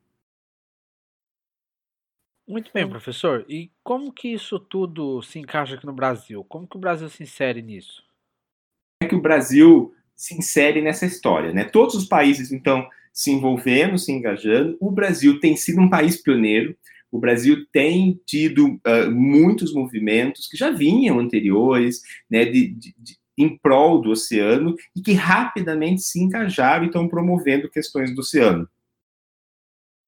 Muito 2.47 2.71
bem, 2.75 2.87
professor. 2.89 3.45
E 3.49 3.71
como 3.83 4.13
que 4.13 4.29
isso 4.29 4.59
tudo 4.59 5.23
se 5.23 5.39
encaixa 5.39 5.77
aqui 5.77 5.87
no 5.87 5.95
Brasil? 5.95 6.45
Como 6.45 6.67
que 6.67 6.77
o 6.77 6.81
Brasil 6.81 7.09
se 7.09 7.23
insere 7.23 7.63
nisso? 7.63 8.05
É 9.03 9.07
que 9.07 9.15
o 9.15 9.23
Brasil 9.23 9.95
se 10.15 10.37
insere 10.37 10.83
nessa 10.83 11.07
história, 11.07 11.53
né? 11.53 11.65
Todos 11.65 11.95
os 11.95 12.07
países, 12.07 12.53
então, 12.53 12.87
se 13.13 13.31
envolvendo, 13.31 13.99
se 13.99 14.13
engajando. 14.13 14.77
O 14.79 14.91
Brasil 14.91 15.41
tem 15.41 15.57
sido 15.57 15.81
um 15.81 15.89
país 15.89 16.21
pioneiro. 16.21 16.77
O 17.11 17.19
Brasil 17.19 17.65
tem 17.73 18.21
tido 18.27 18.67
uh, 18.67 19.11
muitos 19.11 19.73
movimentos 19.73 20.47
que 20.49 20.57
já 20.57 20.71
vinham 20.71 21.21
anteriores, 21.21 22.03
né, 22.29 22.45
de, 22.45 22.69
de, 22.75 22.95
de, 22.99 23.19
em 23.39 23.57
prol 23.57 24.01
do 24.01 24.11
oceano 24.11 24.75
e 24.97 25.01
que 25.01 25.13
rapidamente 25.13 26.03
se 26.03 26.21
engajaram 26.21 26.85
e 26.85 26.87
estão 26.89 27.09
promovendo 27.09 27.71
questões 27.71 28.13
do 28.13 28.21
oceano. 28.21 28.69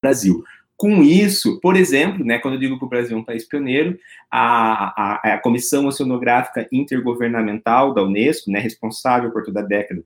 Brasil. 0.03 0.43
Com 0.77 1.01
isso, 1.01 1.59
por 1.59 1.75
exemplo, 1.75 2.23
né, 2.23 2.37
quando 2.37 2.53
eu 2.53 2.59
digo 2.59 2.77
que 2.77 2.85
o 2.85 2.89
Brasil 2.89 3.17
é 3.17 3.19
um 3.19 3.25
país 3.25 3.43
pioneiro, 3.43 3.97
a, 4.29 5.31
a, 5.31 5.33
a 5.33 5.37
Comissão 5.39 5.87
Oceanográfica 5.87 6.67
Intergovernamental 6.71 7.95
da 7.95 8.03
Unesco, 8.03 8.51
né, 8.51 8.59
responsável 8.59 9.31
por 9.31 9.43
toda 9.43 9.61
a 9.61 9.63
década, 9.63 10.03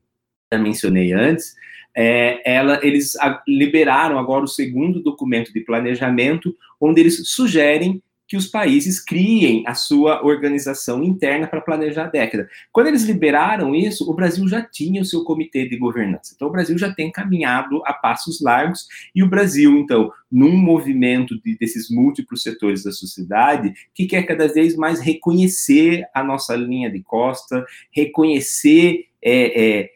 já 0.50 0.58
mencionei 0.58 1.12
antes, 1.12 1.54
é, 1.94 2.40
ela, 2.50 2.80
eles 2.82 3.12
liberaram 3.46 4.18
agora 4.18 4.44
o 4.44 4.48
segundo 4.48 5.02
documento 5.02 5.52
de 5.52 5.60
planejamento, 5.60 6.56
onde 6.80 7.00
eles 7.00 7.28
sugerem 7.28 8.02
que 8.32 8.36
os 8.38 8.46
países 8.46 8.98
criem 8.98 9.62
a 9.66 9.74
sua 9.74 10.24
organização 10.24 11.04
interna 11.04 11.46
para 11.46 11.60
planejar 11.60 12.04
a 12.04 12.08
década. 12.08 12.48
Quando 12.72 12.86
eles 12.86 13.02
liberaram 13.02 13.74
isso, 13.74 14.10
o 14.10 14.14
Brasil 14.14 14.48
já 14.48 14.62
tinha 14.62 15.02
o 15.02 15.04
seu 15.04 15.22
comitê 15.22 15.68
de 15.68 15.76
governança. 15.76 16.32
Então, 16.34 16.48
o 16.48 16.50
Brasil 16.50 16.78
já 16.78 16.90
tem 16.90 17.12
caminhado 17.12 17.82
a 17.84 17.92
passos 17.92 18.40
largos 18.40 18.88
e 19.14 19.22
o 19.22 19.28
Brasil, 19.28 19.76
então, 19.76 20.10
num 20.30 20.56
movimento 20.56 21.38
de, 21.42 21.58
desses 21.58 21.90
múltiplos 21.90 22.42
setores 22.42 22.82
da 22.82 22.90
sociedade, 22.90 23.74
que 23.94 24.06
quer 24.06 24.22
cada 24.22 24.48
vez 24.48 24.76
mais 24.76 24.98
reconhecer 24.98 26.06
a 26.14 26.24
nossa 26.24 26.56
linha 26.56 26.90
de 26.90 27.02
costa, 27.02 27.66
reconhecer 27.90 29.08
é, 29.22 29.62
é, 29.62 29.90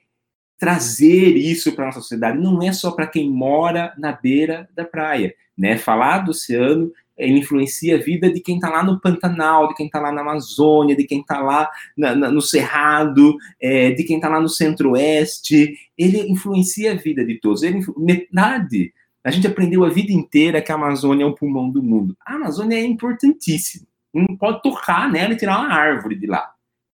trazer 0.59 1.39
isso 1.39 1.73
para 1.73 1.85
a 1.85 1.87
nossa 1.87 2.01
sociedade. 2.03 2.39
Não 2.39 2.63
é 2.63 2.71
só 2.71 2.91
para 2.91 3.07
quem 3.07 3.31
mora 3.31 3.95
na 3.97 4.13
beira 4.13 4.69
da 4.75 4.85
praia, 4.85 5.35
né? 5.57 5.79
Falar 5.79 6.19
do 6.19 6.33
oceano 6.33 6.93
ele 7.17 7.39
influencia 7.39 7.97
a 7.97 8.01
vida 8.01 8.31
de 8.31 8.41
quem 8.41 8.57
está 8.57 8.69
lá 8.69 8.85
no 8.85 9.01
Pantanal, 9.01 9.69
de 9.69 9.75
quem 9.75 9.87
está 9.87 10.01
lá 10.01 10.13
na 10.13 10.21
Amazônia, 10.21 10.95
de 10.95 11.05
quem 11.05 11.21
está 11.21 11.41
lá 11.41 11.69
na, 11.97 12.15
na, 12.15 12.31
no 12.31 12.43
Cerrado, 12.43 13.37
é, 13.61 13.91
de 13.93 14.05
quem 14.05 14.17
está 14.17 14.29
lá 14.29 14.41
no 14.41 14.49
Centro-Oeste. 14.49 15.75
Ele 15.97 16.31
influencia 16.31 16.93
a 16.93 16.97
vida 16.97 17.25
de 17.25 17.41
todos. 17.41 17.63
Ele, 17.63 17.81
metade. 17.97 18.93
A 19.25 19.31
gente 19.31 19.47
aprendeu 19.47 19.85
a 19.85 19.89
vida 19.89 20.13
inteira 20.13 20.61
que 20.61 20.71
a 20.71 20.75
Amazônia 20.75 21.25
é 21.25 21.27
o 21.27 21.35
pulmão 21.35 21.71
do 21.71 21.83
mundo. 21.83 22.17
A 22.25 22.35
Amazônia 22.35 22.77
é 22.77 22.85
importantíssima. 22.85 23.87
Não 24.13 24.37
pode 24.37 24.63
tocar 24.63 25.11
nela 25.11 25.33
e 25.33 25.37
tirar 25.37 25.59
uma 25.59 25.73
árvore 25.73 26.17
de 26.17 26.27
lá. 26.27 26.53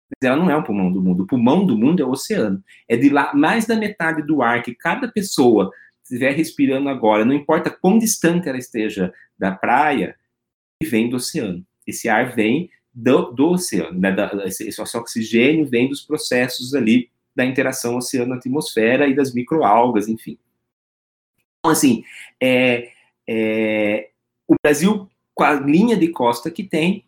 Mas 0.09 0.29
ela 0.29 0.37
não 0.37 0.49
é 0.49 0.55
o 0.55 0.63
pulmão 0.63 0.91
do 0.91 1.01
mundo. 1.01 1.23
O 1.23 1.27
pulmão 1.27 1.65
do 1.65 1.77
mundo 1.77 2.01
é 2.01 2.05
o 2.05 2.11
oceano. 2.11 2.63
É 2.87 2.95
de 2.95 3.09
lá 3.09 3.33
mais 3.33 3.65
da 3.65 3.75
metade 3.75 4.21
do 4.21 4.41
ar 4.41 4.63
que 4.63 4.73
cada 4.73 5.07
pessoa 5.07 5.71
estiver 6.03 6.33
respirando 6.33 6.89
agora, 6.89 7.25
não 7.25 7.33
importa 7.33 7.69
quão 7.69 7.97
distante 7.97 8.49
ela 8.49 8.57
esteja 8.57 9.13
da 9.37 9.51
praia, 9.51 10.15
vem 10.83 11.09
do 11.09 11.15
oceano. 11.15 11.65
Esse 11.87 12.09
ar 12.09 12.35
vem 12.35 12.69
do, 12.93 13.31
do 13.31 13.51
oceano, 13.51 13.99
né? 13.99 14.11
da, 14.11 14.45
esse, 14.45 14.67
esse 14.67 14.81
oxigênio 14.81 15.65
vem 15.65 15.89
dos 15.89 16.01
processos 16.01 16.75
ali 16.75 17.09
da 17.35 17.43
interação 17.43 17.97
oceano-atmosfera 17.97 19.07
e 19.07 19.15
das 19.15 19.33
microalgas, 19.33 20.07
enfim. 20.07 20.37
Então, 21.59 21.71
assim, 21.71 22.03
é, 22.39 22.91
é, 23.27 24.09
o 24.47 24.55
Brasil, 24.61 25.09
com 25.33 25.43
a 25.43 25.53
linha 25.53 25.97
de 25.97 26.09
costa 26.09 26.51
que 26.51 26.63
tem, 26.63 27.05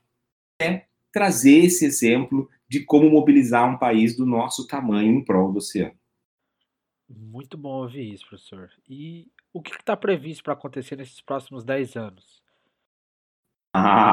é 0.60 0.84
trazer 1.12 1.66
esse 1.66 1.86
exemplo 1.86 2.50
de 2.68 2.80
como 2.80 3.10
mobilizar 3.10 3.70
um 3.70 3.78
país 3.78 4.16
do 4.16 4.26
nosso 4.26 4.66
tamanho 4.68 5.12
em 5.14 5.24
prol 5.24 5.52
do 5.52 5.60
oceano. 5.60 5.94
Muito 7.10 7.58
bom 7.58 7.84
ouvir 7.84 8.14
isso, 8.14 8.28
professor. 8.28 8.70
E 8.90 9.28
o 9.54 9.62
que 9.62 9.72
está 9.72 9.96
previsto 9.96 10.44
para 10.44 10.54
acontecer 10.54 10.96
nesses 10.96 11.22
próximos 11.22 11.64
10 11.64 11.96
anos? 11.96 12.44
Ah, 13.74 14.12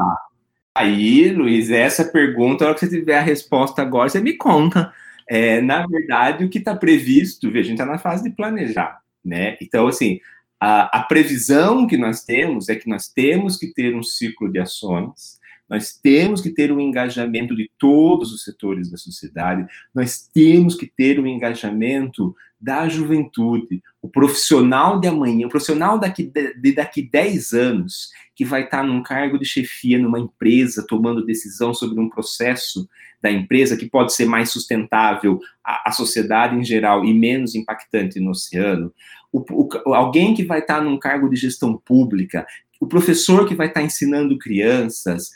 aí, 0.75 1.31
Luiz, 1.31 1.71
essa 1.71 2.05
pergunta, 2.05 2.63
na 2.63 2.71
hora 2.71 2.79
que 2.79 2.85
você 2.85 2.99
tiver 2.99 3.17
a 3.17 3.21
resposta 3.21 3.81
agora, 3.81 4.09
você 4.09 4.19
me 4.19 4.37
conta. 4.37 4.93
É, 5.27 5.61
na 5.61 5.87
verdade, 5.87 6.43
o 6.43 6.49
que 6.49 6.59
está 6.59 6.75
previsto, 6.75 7.47
a 7.47 7.61
gente 7.61 7.71
está 7.71 7.85
na 7.85 7.97
fase 7.97 8.23
de 8.23 8.35
planejar, 8.35 8.99
né? 9.23 9.57
Então, 9.61 9.87
assim, 9.87 10.19
a, 10.59 10.99
a 10.99 11.03
previsão 11.03 11.87
que 11.87 11.97
nós 11.97 12.23
temos 12.23 12.69
é 12.69 12.75
que 12.75 12.87
nós 12.87 13.07
temos 13.07 13.57
que 13.57 13.67
ter 13.73 13.95
um 13.95 14.03
ciclo 14.03 14.51
de 14.51 14.59
ações, 14.59 15.39
nós 15.67 15.93
temos 15.93 16.41
que 16.41 16.49
ter 16.49 16.71
um 16.71 16.79
engajamento 16.79 17.55
de 17.55 17.69
todos 17.79 18.31
os 18.33 18.43
setores 18.43 18.91
da 18.91 18.97
sociedade, 18.97 19.65
nós 19.93 20.27
temos 20.33 20.75
que 20.75 20.85
ter 20.85 21.19
um 21.19 21.25
engajamento 21.25 22.35
da 22.63 22.87
juventude, 22.87 23.83
o 24.01 24.07
profissional 24.07 24.97
de 24.97 25.05
amanhã, 25.09 25.47
o 25.47 25.49
profissional 25.49 25.99
daqui 25.99 26.23
de 26.23 26.71
daqui 26.71 27.01
10 27.01 27.51
anos, 27.51 28.09
que 28.33 28.45
vai 28.45 28.63
estar 28.63 28.85
num 28.85 29.03
cargo 29.03 29.37
de 29.37 29.43
chefia 29.43 29.99
numa 29.99 30.17
empresa, 30.17 30.85
tomando 30.87 31.25
decisão 31.25 31.73
sobre 31.73 31.99
um 31.99 32.09
processo 32.09 32.87
da 33.21 33.29
empresa 33.29 33.75
que 33.75 33.89
pode 33.89 34.13
ser 34.13 34.25
mais 34.25 34.49
sustentável 34.49 35.41
à, 35.61 35.91
sociedade 35.91 36.55
em 36.55 36.63
geral 36.63 37.03
e 37.03 37.13
menos 37.13 37.53
impactante 37.53 38.17
no 38.17 38.31
oceano. 38.31 38.93
O, 39.29 39.43
o, 39.51 39.93
alguém 39.93 40.33
que 40.33 40.45
vai 40.45 40.59
estar 40.59 40.81
num 40.81 40.97
cargo 40.97 41.29
de 41.29 41.35
gestão 41.35 41.75
pública, 41.75 42.47
o 42.79 42.87
professor 42.87 43.45
que 43.45 43.55
vai 43.55 43.67
estar 43.67 43.81
ensinando 43.81 44.37
crianças, 44.37 45.31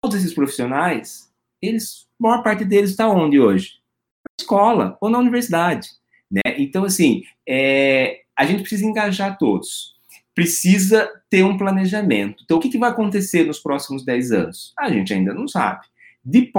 todos 0.00 0.16
esses 0.16 0.32
profissionais, 0.32 1.30
eles, 1.60 2.06
a 2.18 2.22
maior 2.22 2.42
parte 2.42 2.64
deles 2.64 2.90
está 2.90 3.08
onde 3.08 3.38
hoje? 3.38 3.74
Na 4.26 4.42
escola 4.42 4.96
ou 5.02 5.10
na 5.10 5.18
universidade. 5.18 5.90
Né? 6.34 6.56
Então, 6.58 6.84
assim, 6.84 7.22
é, 7.48 8.22
a 8.36 8.44
gente 8.44 8.60
precisa 8.60 8.84
engajar 8.84 9.38
todos. 9.38 9.94
Precisa 10.34 11.08
ter 11.30 11.44
um 11.44 11.56
planejamento. 11.56 12.42
Então, 12.44 12.56
o 12.56 12.60
que, 12.60 12.68
que 12.68 12.78
vai 12.78 12.90
acontecer 12.90 13.44
nos 13.44 13.60
próximos 13.60 14.04
10 14.04 14.32
anos? 14.32 14.72
A 14.76 14.90
gente 14.90 15.14
ainda 15.14 15.32
não 15.32 15.46
sabe. 15.46 15.86
De, 16.24 16.50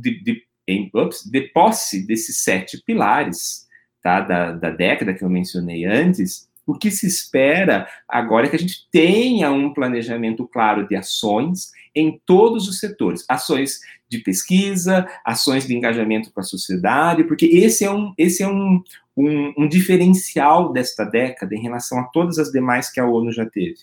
de, 0.00 0.22
de, 0.22 0.42
em, 0.68 0.88
ups, 0.94 1.24
de 1.24 1.40
posse 1.48 2.06
desses 2.06 2.38
sete 2.38 2.80
pilares 2.84 3.66
tá, 4.00 4.20
da, 4.20 4.52
da 4.52 4.70
década 4.70 5.12
que 5.12 5.24
eu 5.24 5.28
mencionei 5.28 5.84
antes, 5.84 6.48
o 6.66 6.74
que 6.74 6.90
se 6.90 7.06
espera 7.06 7.86
agora 8.08 8.46
é 8.46 8.50
que 8.50 8.56
a 8.56 8.58
gente 8.58 8.88
tenha 8.90 9.50
um 9.50 9.72
planejamento 9.72 10.46
claro 10.46 10.86
de 10.88 10.96
ações 10.96 11.70
em 11.94 12.20
todos 12.26 12.68
os 12.68 12.78
setores, 12.78 13.24
ações 13.28 13.80
de 14.08 14.18
pesquisa, 14.18 15.06
ações 15.24 15.66
de 15.66 15.74
engajamento 15.76 16.32
com 16.32 16.40
a 16.40 16.44
sociedade, 16.44 17.24
porque 17.24 17.46
esse 17.46 17.84
é 17.84 17.90
um, 17.90 18.12
esse 18.16 18.42
é 18.42 18.48
um, 18.48 18.82
um, 19.16 19.54
um 19.58 19.68
diferencial 19.68 20.72
desta 20.72 21.04
década 21.04 21.54
em 21.54 21.60
relação 21.60 21.98
a 21.98 22.04
todas 22.04 22.38
as 22.38 22.50
demais 22.50 22.90
que 22.90 23.00
a 23.00 23.06
ONU 23.06 23.32
já 23.32 23.46
teve. 23.46 23.78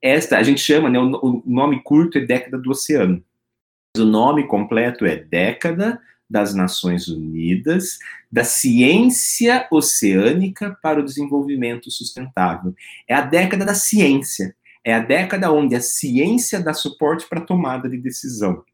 Esta, 0.00 0.38
a 0.38 0.42
gente 0.42 0.60
chama, 0.60 0.90
né, 0.90 0.98
o, 0.98 1.12
o 1.12 1.42
nome 1.46 1.80
curto 1.82 2.18
é 2.18 2.20
década 2.22 2.58
do 2.58 2.70
oceano. 2.70 3.22
O 3.96 4.04
nome 4.04 4.46
completo 4.46 5.04
é 5.04 5.16
década 5.16 6.00
das 6.32 6.54
Nações 6.54 7.08
Unidas 7.08 7.98
da 8.30 8.42
ciência 8.42 9.68
oceânica 9.70 10.74
para 10.82 10.98
o 10.98 11.04
desenvolvimento 11.04 11.90
sustentável. 11.90 12.74
É 13.06 13.14
a 13.14 13.20
década 13.20 13.66
da 13.66 13.74
ciência. 13.74 14.56
É 14.82 14.94
a 14.94 14.98
década 14.98 15.52
onde 15.52 15.76
a 15.76 15.80
ciência 15.80 16.58
dá 16.58 16.72
suporte 16.72 17.28
para 17.28 17.40
a 17.40 17.44
tomada 17.44 17.88
de 17.88 17.98
decisão. 17.98 18.64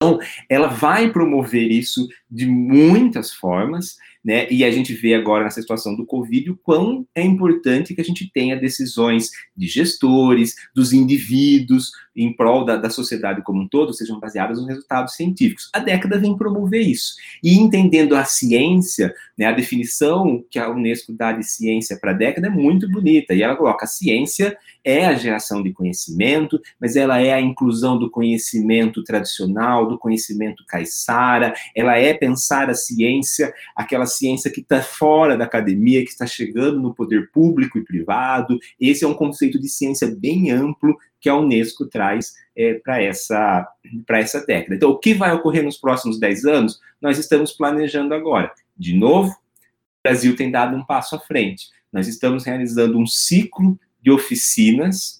Então, 0.00 0.20
ela 0.48 0.68
vai 0.68 1.10
promover 1.12 1.70
isso 1.70 2.08
de 2.30 2.46
muitas 2.46 3.32
formas, 3.32 3.96
né? 4.24 4.48
E 4.50 4.64
a 4.64 4.70
gente 4.70 4.94
vê 4.94 5.14
agora 5.14 5.44
na 5.44 5.50
situação 5.50 5.96
do 5.96 6.06
Covid 6.06 6.50
o 6.50 6.56
quão 6.56 7.06
é 7.14 7.22
importante 7.22 7.94
que 7.94 8.00
a 8.00 8.04
gente 8.04 8.30
tenha 8.32 8.56
decisões 8.56 9.30
de 9.56 9.66
gestores, 9.66 10.54
dos 10.74 10.92
indivíduos, 10.92 11.90
em 12.18 12.32
prol 12.32 12.64
da, 12.64 12.76
da 12.76 12.90
sociedade 12.90 13.42
como 13.42 13.62
um 13.62 13.68
todo, 13.68 13.94
sejam 13.94 14.18
baseadas 14.18 14.58
nos 14.58 14.66
resultados 14.66 15.14
científicos. 15.14 15.70
A 15.72 15.78
década 15.78 16.18
vem 16.18 16.36
promover 16.36 16.82
isso. 16.82 17.14
E 17.42 17.58
entendendo 17.58 18.16
a 18.16 18.24
ciência, 18.24 19.14
né, 19.36 19.46
a 19.46 19.52
definição 19.52 20.44
que 20.50 20.58
a 20.58 20.68
Unesco 20.68 21.12
dá 21.12 21.32
de 21.32 21.44
ciência 21.44 21.98
para 22.00 22.10
a 22.10 22.14
década 22.14 22.48
é 22.48 22.50
muito 22.50 22.90
bonita. 22.90 23.34
E 23.34 23.42
ela 23.42 23.56
coloca 23.56 23.84
a 23.84 23.88
ciência 23.88 24.56
é 24.88 25.04
a 25.04 25.14
geração 25.14 25.62
de 25.62 25.70
conhecimento, 25.70 26.58
mas 26.80 26.96
ela 26.96 27.20
é 27.20 27.34
a 27.34 27.40
inclusão 27.40 27.98
do 27.98 28.10
conhecimento 28.10 29.04
tradicional, 29.04 29.86
do 29.86 29.98
conhecimento 29.98 30.64
caiçara, 30.66 31.52
ela 31.76 31.98
é 31.98 32.14
pensar 32.14 32.70
a 32.70 32.74
ciência, 32.74 33.52
aquela 33.76 34.06
ciência 34.06 34.50
que 34.50 34.60
está 34.60 34.80
fora 34.80 35.36
da 35.36 35.44
academia, 35.44 36.02
que 36.02 36.10
está 36.10 36.26
chegando 36.26 36.80
no 36.80 36.94
poder 36.94 37.30
público 37.30 37.76
e 37.76 37.84
privado. 37.84 38.58
Esse 38.80 39.04
é 39.04 39.08
um 39.08 39.12
conceito 39.12 39.60
de 39.60 39.68
ciência 39.68 40.06
bem 40.06 40.50
amplo 40.50 40.96
que 41.20 41.28
a 41.28 41.36
Unesco 41.36 41.86
traz 41.86 42.34
é, 42.56 42.74
para 42.74 43.02
essa, 43.02 43.68
essa 44.10 44.44
década. 44.46 44.74
Então, 44.74 44.90
o 44.90 44.98
que 44.98 45.14
vai 45.14 45.32
ocorrer 45.32 45.62
nos 45.62 45.76
próximos 45.76 46.18
10 46.18 46.44
anos? 46.44 46.80
Nós 47.00 47.18
estamos 47.18 47.52
planejando 47.52 48.14
agora. 48.14 48.52
De 48.76 48.94
novo, 48.94 49.30
o 49.30 50.02
Brasil 50.02 50.36
tem 50.36 50.50
dado 50.50 50.76
um 50.76 50.84
passo 50.84 51.16
à 51.16 51.18
frente. 51.18 51.68
Nós 51.92 52.06
estamos 52.06 52.44
realizando 52.44 52.98
um 52.98 53.06
ciclo 53.06 53.78
de 54.00 54.10
oficinas 54.10 55.18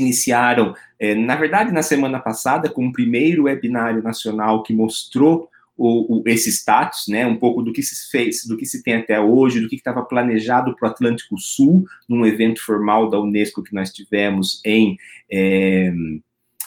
iniciaram, 0.00 0.74
é, 0.98 1.14
na 1.14 1.36
verdade, 1.36 1.72
na 1.72 1.82
semana 1.82 2.18
passada, 2.18 2.70
com 2.70 2.86
o 2.86 2.92
primeiro 2.92 3.44
webinário 3.44 4.02
nacional 4.02 4.62
que 4.62 4.72
mostrou 4.72 5.48
o, 5.80 6.18
o, 6.18 6.22
esse 6.26 6.52
status, 6.52 7.06
né, 7.08 7.26
um 7.26 7.36
pouco 7.36 7.62
do 7.62 7.72
que 7.72 7.82
se 7.82 8.10
fez, 8.10 8.44
do 8.44 8.54
que 8.54 8.66
se 8.66 8.82
tem 8.82 8.96
até 8.96 9.18
hoje, 9.18 9.60
do 9.60 9.68
que 9.68 9.76
estava 9.76 10.02
planejado 10.02 10.76
para 10.76 10.88
o 10.88 10.90
Atlântico 10.92 11.38
Sul, 11.38 11.86
num 12.06 12.26
evento 12.26 12.62
formal 12.62 13.08
da 13.08 13.18
Unesco 13.18 13.62
que 13.62 13.74
nós 13.74 13.90
tivemos 13.90 14.60
em 14.62 14.98
é, 15.32 15.90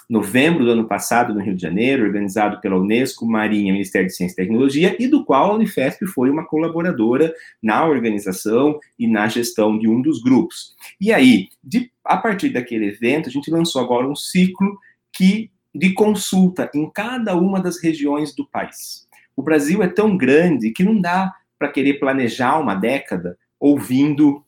novembro 0.10 0.66
do 0.66 0.72
ano 0.72 0.88
passado, 0.88 1.32
no 1.32 1.42
Rio 1.42 1.56
de 1.56 1.62
Janeiro, 1.62 2.04
organizado 2.04 2.60
pela 2.60 2.76
Unesco, 2.76 3.24
Marinha, 3.24 3.72
Ministério 3.72 4.08
de 4.08 4.16
Ciência 4.16 4.34
e 4.34 4.38
Tecnologia, 4.38 4.96
e 4.98 5.08
do 5.08 5.24
qual 5.24 5.52
a 5.52 5.56
Unifesp 5.56 6.08
foi 6.08 6.32
uma 6.32 6.48
colaboradora 6.48 7.32
na 7.62 7.86
organização 7.86 8.80
e 8.98 9.08
na 9.08 9.28
gestão 9.28 9.78
de 9.78 9.88
um 9.88 10.02
dos 10.02 10.24
grupos. 10.24 10.74
E 11.00 11.14
aí, 11.14 11.50
de, 11.64 11.92
a 12.04 12.18
partir 12.18 12.50
daquele 12.50 12.88
evento, 12.88 13.30
a 13.30 13.32
gente 13.32 13.52
lançou 13.52 13.80
agora 13.80 14.08
um 14.08 14.16
ciclo 14.16 14.76
que 15.16 15.52
de 15.74 15.94
consulta 15.94 16.70
em 16.74 16.90
cada 16.90 17.36
uma 17.36 17.62
das 17.62 17.82
regiões 17.82 18.36
do 18.36 18.46
país. 18.46 19.08
O 19.36 19.42
Brasil 19.42 19.82
é 19.82 19.88
tão 19.88 20.16
grande 20.16 20.72
que 20.72 20.84
não 20.84 21.00
dá 21.00 21.34
para 21.58 21.72
querer 21.72 21.96
planejar 21.96 22.60
uma 22.60 22.76
década 22.76 23.38
ouvindo 23.60 24.44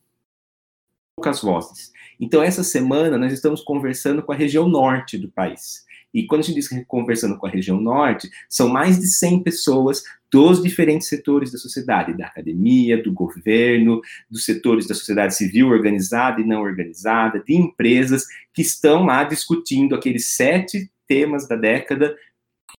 poucas 1.16 1.42
vozes. 1.42 1.92
Então, 2.20 2.44
essa 2.44 2.64
semana, 2.64 3.18
nós 3.18 3.34
estamos 3.34 3.62
conversando 3.62 4.22
com 4.22 4.32
a 4.32 4.36
região 4.36 4.68
norte 4.68 5.18
do 5.18 5.30
país. 5.30 5.86
E 6.14 6.26
quando 6.26 6.42
a 6.42 6.44
gente 6.44 6.56
diz 6.56 6.70
conversando 6.88 7.38
com 7.38 7.46
a 7.46 7.50
região 7.50 7.80
norte, 7.80 8.30
são 8.50 8.70
mais 8.70 9.00
de 9.00 9.08
100 9.08 9.44
pessoas 9.44 10.02
dos 10.32 10.64
diferentes 10.64 11.10
setores 11.10 11.52
da 11.52 11.58
sociedade, 11.58 12.18
da 12.18 12.26
academia, 12.26 13.02
do 13.02 13.12
governo, 13.12 14.02
dos 14.30 14.46
setores 14.46 14.88
da 14.88 14.96
sociedade 14.96 15.36
civil 15.36 15.68
organizada 15.68 16.40
e 16.40 16.46
não 16.46 16.62
organizada, 16.62 17.44
de 17.46 17.56
empresas 17.56 18.26
que 18.54 18.62
estão 18.62 19.06
lá 19.06 19.26
discutindo 19.26 19.94
aqueles 19.94 20.28
sete 20.36 20.90
temas 21.08 21.48
da 21.48 21.56
década, 21.56 22.16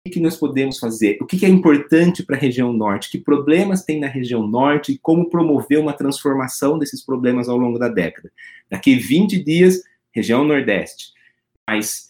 o 0.07 0.11
que, 0.11 0.21
nós 0.21 0.37
podemos 0.37 0.79
fazer, 0.79 1.19
o 1.21 1.27
que, 1.27 1.45
é 1.45 1.49
importante 1.49 2.23
para 2.25 2.37
a 2.37 2.39
região 2.39 2.73
norte, 2.73 3.11
que 3.11 3.19
problemas 3.19 3.85
tem 3.85 3.99
na 3.99 4.07
região 4.07 4.47
norte 4.47 4.93
e 4.93 4.99
como 4.99 5.29
promover 5.29 5.79
uma 5.79 5.93
transformação 5.93 6.79
desses 6.79 7.05
problemas 7.05 7.49
ao 7.49 7.57
longo 7.57 7.79
da 7.79 7.89
década. 7.89 8.31
Daqui 8.71 8.95
20 8.97 9.43
dias, 9.43 9.83
região 10.13 10.45
nordeste. 10.45 11.13
Mas 11.69 12.09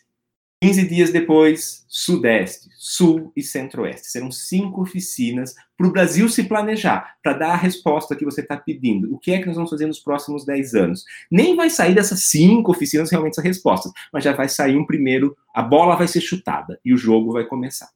15 0.63 0.89
dias 0.89 1.13
depois, 1.13 1.85
Sudeste, 1.87 2.71
Sul 2.77 3.31
e 3.37 3.43
Centro-Oeste. 3.43 4.11
Serão 4.11 4.31
cinco 4.31 4.81
oficinas 4.81 5.55
para 5.77 5.87
o 5.87 5.93
Brasil 5.93 6.29
se 6.31 6.45
planejar, 6.45 7.17
para 7.23 7.35
dar 7.35 7.51
a 7.53 7.57
resposta 7.57 8.17
que 8.17 8.25
você 8.25 8.41
está 8.41 8.57
pedindo. 8.57 9.15
O 9.15 9.19
que 9.19 9.33
é 9.33 9.39
que 9.39 9.47
nós 9.47 9.57
vamos 9.57 9.71
fazer 9.71 9.87
nos 9.87 10.01
próximos 10.01 10.47
10 10.47 10.75
anos? 10.75 11.05
Nem 11.31 11.55
vai 11.55 11.69
sair 11.69 11.95
dessas 11.95 12.25
cinco 12.25 12.71
oficinas 12.71 13.11
realmente 13.11 13.33
essa 13.33 13.43
respostas, 13.43 13.93
mas 14.11 14.25
já 14.25 14.33
vai 14.33 14.49
sair 14.49 14.77
um 14.79 14.87
primeiro, 14.87 15.37
a 15.55 15.63
bola 15.63 15.95
vai 15.95 16.09
ser 16.09 16.23
chutada 16.23 16.81
e 16.83 16.95
o 16.95 16.97
jogo 16.97 17.33
vai 17.33 17.45
começar. 17.45 17.91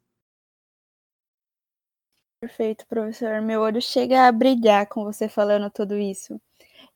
Perfeito, 2.43 2.87
professor. 2.87 3.41
Meu 3.41 3.61
olho 3.61 3.81
chega 3.81 4.27
a 4.27 4.33
brilhar 4.33 4.87
com 4.87 5.05
você 5.05 5.29
falando 5.29 5.71
tudo 5.71 5.97
isso. 5.97 6.41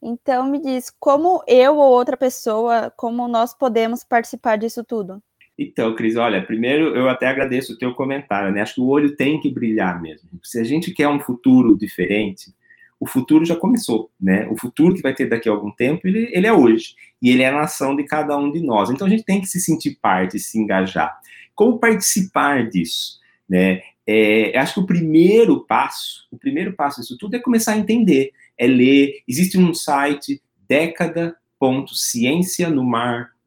Então, 0.01 0.47
me 0.47 0.61
diz, 0.61 0.91
como 1.01 1.43
eu 1.47 1.77
ou 1.79 1.91
outra 1.91 2.17
pessoa, 2.17 2.93
como 2.97 3.27
nós 3.29 3.55
podemos 3.55 4.05
participar 4.05 4.57
disso 4.57 4.85
tudo? 4.85 5.23
Então, 5.59 5.95
Cris, 5.95 6.17
olha, 6.17 6.45
primeiro 6.45 6.97
eu 6.97 7.09
até 7.09 7.29
agradeço 7.29 7.73
o 7.75 7.79
teu 7.79 7.95
comentário, 7.95 8.53
né? 8.53 8.61
Acho 8.61 8.75
que 8.75 8.81
o 8.81 8.89
olho 8.89 9.17
tem 9.17 9.41
que 9.41 9.51
brilhar 9.51 10.01
mesmo. 10.03 10.29
Se 10.43 10.59
a 10.59 10.65
gente 10.65 10.93
quer 10.93 11.09
um 11.09 11.21
futuro 11.21 11.79
diferente, 11.79 12.53
o 12.99 13.07
futuro 13.07 13.45
já 13.45 13.55
começou, 13.55 14.11
né? 14.21 14.49
O 14.51 14.57
futuro 14.57 14.95
que 14.95 15.03
vai 15.03 15.15
ter 15.15 15.27
daqui 15.27 15.49
a 15.49 15.53
algum 15.53 15.71
tempo, 15.71 16.09
ele, 16.09 16.29
ele 16.33 16.47
é 16.47 16.53
hoje. 16.53 16.95
E 17.23 17.31
ele 17.31 17.43
é 17.43 17.49
a 17.49 17.53
nação 17.53 17.95
de 17.95 18.05
cada 18.05 18.37
um 18.37 18.51
de 18.51 18.61
nós. 18.61 18.91
Então 18.91 19.07
a 19.07 19.11
gente 19.11 19.25
tem 19.25 19.41
que 19.41 19.47
se 19.47 19.61
sentir 19.61 19.99
parte, 20.01 20.39
se 20.39 20.59
engajar. 20.59 21.17
Como 21.55 21.79
participar 21.79 22.69
disso, 22.69 23.21
né? 23.49 23.83
É, 24.07 24.59
acho 24.59 24.75
que 24.75 24.81
o 24.81 24.87
primeiro 24.87 25.65
passo, 25.65 26.27
o 26.31 26.39
primeiro 26.39 26.75
passo 26.75 27.01
disso 27.01 27.17
tudo 27.17 27.37
é 27.37 27.39
começar 27.39 27.73
a 27.73 27.79
entender, 27.79 28.33
é 28.59 28.67
ler. 28.67 29.23
Existe 29.27 29.57
um 29.57 29.73
site, 29.73 30.43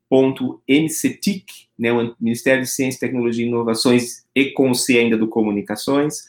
década.ciencianomar.mctic, 0.09 1.45
né, 1.77 1.91
o 1.91 2.15
Ministério 2.19 2.63
de 2.63 2.69
Ciência, 2.69 2.99
Tecnologia 2.99 3.45
e 3.45 3.47
Inovações 3.47 4.25
e 4.33 4.51
com 4.51 4.73
C 4.73 4.97
ainda 4.97 5.17
do 5.17 5.27
Comunicações, 5.27 6.25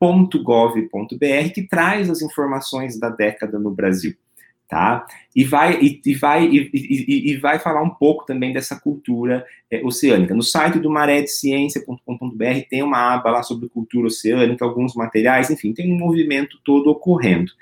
.gov.br, 0.00 1.52
que 1.54 1.62
traz 1.62 2.10
as 2.10 2.22
informações 2.22 2.98
da 2.98 3.08
década 3.08 3.58
no 3.58 3.70
Brasil. 3.70 4.14
Tá? 4.68 5.06
E 5.36 5.44
vai 5.44 5.78
e, 5.82 6.00
e 6.04 6.14
vai 6.14 6.46
e, 6.46 6.70
e, 6.72 7.32
e, 7.32 7.36
vai 7.36 7.58
falar 7.58 7.82
um 7.82 7.90
pouco 7.90 8.24
também 8.24 8.54
dessa 8.54 8.74
cultura 8.74 9.44
é, 9.70 9.84
oceânica. 9.84 10.34
No 10.34 10.42
site 10.42 10.78
do 10.78 10.88
maredeciência.com.br 10.88 12.44
tem 12.70 12.82
uma 12.82 13.12
aba 13.12 13.32
lá 13.32 13.42
sobre 13.42 13.68
cultura 13.68 14.06
oceânica, 14.06 14.64
alguns 14.64 14.94
materiais, 14.94 15.50
enfim, 15.50 15.74
tem 15.74 15.92
um 15.92 15.98
movimento 15.98 16.58
todo 16.64 16.88
ocorrendo. 16.88 17.52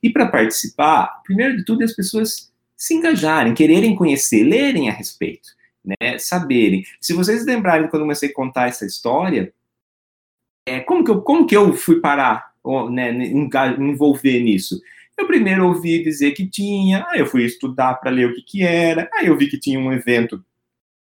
E 0.00 0.10
para 0.10 0.28
participar, 0.28 1.20
primeiro 1.24 1.56
de 1.56 1.64
tudo, 1.64 1.82
as 1.82 1.92
pessoas 1.92 2.49
se 2.80 2.94
engajarem, 2.94 3.52
quererem 3.52 3.94
conhecer, 3.94 4.42
lerem 4.42 4.88
a 4.88 4.92
respeito 4.92 5.50
né, 5.84 6.18
saberem. 6.18 6.84
Se 7.00 7.12
vocês 7.12 7.44
lembrarem 7.44 7.88
quando 7.88 8.02
eu 8.02 8.06
comecei 8.06 8.30
a 8.30 8.34
contar 8.34 8.68
essa 8.68 8.86
história, 8.86 9.52
é, 10.66 10.80
como, 10.80 11.04
que 11.04 11.10
eu, 11.10 11.22
como 11.22 11.46
que 11.46 11.56
eu 11.56 11.72
fui 11.72 12.00
parar, 12.00 12.52
né, 12.90 13.10
envolver 13.78 14.40
nisso? 14.40 14.80
Eu 15.16 15.26
primeiro 15.26 15.66
ouvi 15.66 16.02
dizer 16.02 16.32
que 16.32 16.48
tinha, 16.48 17.04
aí 17.08 17.20
eu 17.20 17.26
fui 17.26 17.44
estudar 17.44 17.94
para 17.94 18.10
ler 18.10 18.28
o 18.28 18.34
que, 18.34 18.42
que 18.42 18.62
era, 18.62 19.10
aí 19.12 19.26
eu 19.26 19.36
vi 19.36 19.48
que 19.48 19.58
tinha 19.58 19.78
um 19.78 19.92
evento 19.92 20.42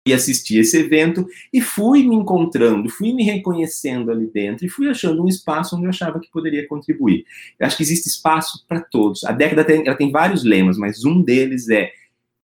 e 0.07 0.12
assisti 0.12 0.59
esse 0.59 0.77
evento 0.77 1.27
e 1.53 1.61
fui 1.61 2.07
me 2.07 2.14
encontrando, 2.14 2.90
fui 2.90 3.12
me 3.14 3.25
reconhecendo 3.25 4.11
ali 4.11 4.27
dentro 4.27 4.67
e 4.67 4.69
fui 4.69 4.88
achando 4.88 5.25
um 5.25 5.29
espaço 5.29 5.77
onde 5.77 5.87
eu 5.87 5.90
achava 5.90 6.21
que 6.21 6.31
poderia 6.31 6.67
contribuir. 6.69 7.25
Eu 7.59 7.67
acho 7.67 7.77
que 7.77 7.83
existe 7.83 8.09
espaço 8.09 8.64
para 8.69 8.81
todos. 8.81 9.25
A 9.25 9.33
década 9.33 9.64
tem, 9.64 9.87
ela 9.87 9.97
tem 9.97 10.11
vários 10.11 10.45
lemas, 10.45 10.77
mas 10.77 11.05
um 11.05 11.23
deles 11.23 11.71
é 11.71 11.90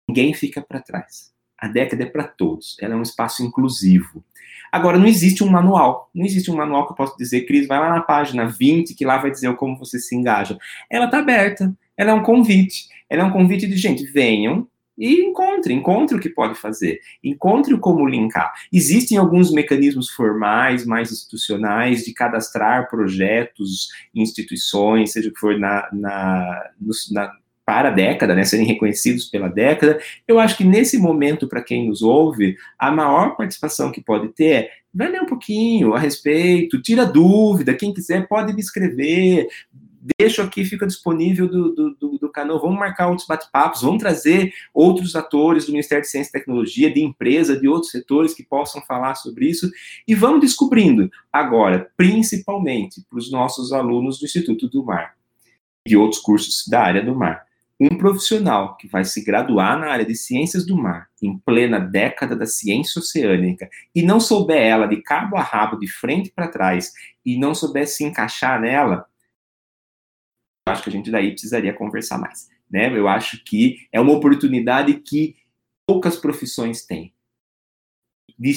ninguém 0.07 0.35
fica 0.35 0.61
para 0.61 0.81
trás. 0.81 1.35
A 1.59 1.67
década 1.67 2.03
é 2.03 2.07
para 2.07 2.25
todos. 2.25 2.77
Ela 2.81 2.95
é 2.95 2.97
um 2.97 3.03
espaço 3.03 3.43
inclusivo. 3.43 4.23
Agora, 4.71 4.99
não 4.99 5.07
existe 5.07 5.43
um 5.43 5.49
manual. 5.49 6.11
Não 6.15 6.27
existe 6.27 6.51
um 6.51 6.57
manual 6.57 6.87
que 6.87 6.93
eu 6.93 6.97
possa 6.97 7.17
dizer, 7.17 7.47
Cris, 7.47 7.67
vai 7.67 7.81
lá 7.81 7.89
na 7.89 8.03
página 8.03 8.47
20, 8.47 8.95
que 8.95 9.07
lá 9.07 9.17
vai 9.17 9.31
dizer 9.31 9.55
como 9.57 9.79
você 9.79 9.99
se 9.99 10.15
engaja. 10.15 10.59
Ela 10.91 11.07
está 11.07 11.19
aberta. 11.19 11.75
Ela 11.97 12.11
é 12.11 12.15
um 12.15 12.23
convite. 12.23 12.89
Ela 13.09 13.23
é 13.23 13.25
um 13.25 13.31
convite 13.31 13.67
de, 13.67 13.77
gente, 13.77 14.05
venham, 14.05 14.69
e 14.97 15.21
encontre, 15.23 15.73
encontre 15.73 16.17
o 16.17 16.21
que 16.21 16.29
pode 16.29 16.55
fazer, 16.55 17.01
encontre 17.23 17.77
como 17.79 18.07
linkar. 18.07 18.53
Existem 18.73 19.19
alguns 19.19 19.53
mecanismos 19.53 20.09
formais, 20.11 20.87
mais 20.87 21.13
institucionais, 21.13 22.05
de 22.05 22.13
cadastrar 22.13 22.89
projetos, 22.89 23.89
instituições, 24.15 25.13
seja 25.13 25.29
o 25.29 25.33
que 25.33 25.41
for 25.41 25.59
na, 25.59 25.89
na, 25.93 26.71
na 27.11 27.33
para 27.67 27.89
a 27.89 27.93
década, 27.93 28.33
né, 28.33 28.45
serem 28.45 28.65
reconhecidos 28.65 29.25
pela 29.25 29.49
década. 29.49 29.99
Eu 30.27 30.39
acho 30.39 30.57
que 30.57 30.63
nesse 30.63 30.97
momento, 30.97 31.49
para 31.49 31.61
quem 31.61 31.89
nos 31.89 32.01
ouve, 32.01 32.57
a 32.79 32.93
maior 32.93 33.37
participação 33.37 33.91
que 33.91 34.01
pode 34.01 34.29
ter 34.29 34.53
é 34.53 34.71
vai 34.95 35.09
ler 35.09 35.21
um 35.21 35.27
pouquinho 35.27 35.93
a 35.93 35.99
respeito, 35.99 36.81
tira 36.81 37.05
dúvida, 37.05 37.75
quem 37.75 37.93
quiser 37.93 38.27
pode 38.29 38.55
me 38.55 38.61
escrever, 38.61 39.49
deixo 40.19 40.41
aqui, 40.41 40.65
fica 40.65 40.87
disponível 40.87 41.49
do, 41.49 41.75
do, 41.75 41.95
do, 41.95 42.16
Vamos 42.45 42.79
marcar 42.79 43.09
outros 43.09 43.27
bate-papos, 43.27 43.83
vamos 43.83 44.03
trazer 44.03 44.53
outros 44.75 45.17
atores 45.17 45.67
do 45.67 45.73
Ministério 45.73 46.03
de 46.03 46.11
Ciência 46.11 46.31
e 46.31 46.33
Tecnologia, 46.33 46.93
de 46.93 47.03
empresa, 47.03 47.59
de 47.59 47.69
outros 47.69 47.91
setores 47.91 48.35
que 48.35 48.43
possam 48.43 48.83
falar 48.83 49.15
sobre 49.15 49.49
isso 49.49 49.71
e 50.07 50.15
vamos 50.15 50.41
descobrindo. 50.41 51.11
Agora, 51.33 51.91
principalmente 51.97 53.03
para 53.09 53.19
os 53.19 53.31
nossos 53.31 53.73
alunos 53.73 54.19
do 54.19 54.25
Instituto 54.25 54.69
do 54.69 54.85
Mar 54.85 55.15
e 55.87 55.97
outros 55.97 56.21
cursos 56.21 56.67
da 56.69 56.83
área 56.83 57.03
do 57.03 57.15
mar. 57.15 57.47
Um 57.79 57.97
profissional 57.97 58.77
que 58.77 58.89
vai 58.89 59.05
se 59.05 59.23
graduar 59.23 59.79
na 59.79 59.89
área 59.89 60.05
de 60.05 60.15
ciências 60.15 60.65
do 60.65 60.77
mar, 60.77 61.09
em 61.23 61.37
plena 61.39 61.79
década 61.79 62.35
da 62.35 62.47
ciência 62.47 62.99
oceânica, 62.99 63.69
e 63.95 64.03
não 64.03 64.19
souber 64.19 64.63
ela 64.63 64.87
de 64.87 64.97
cabo 65.03 65.37
a 65.37 65.43
rabo, 65.43 65.79
de 65.79 65.87
frente 65.87 66.33
para 66.35 66.49
trás, 66.49 66.93
e 67.25 67.39
não 67.39 67.55
souber 67.55 67.87
se 67.87 68.03
encaixar 68.03 68.61
nela, 68.61 69.07
acho 70.67 70.83
que 70.83 70.91
a 70.91 70.93
gente 70.93 71.11
daí 71.11 71.31
precisaria 71.31 71.73
conversar 71.73 72.19
mais. 72.19 72.49
Né? 72.71 72.97
Eu 72.97 73.07
acho 73.09 73.43
que 73.45 73.87
é 73.93 74.01
uma 74.01 74.13
oportunidade 74.13 74.95
que 74.95 75.37
poucas 75.87 76.17
profissões 76.17 76.85
têm. 76.85 77.15
De, 78.39 78.53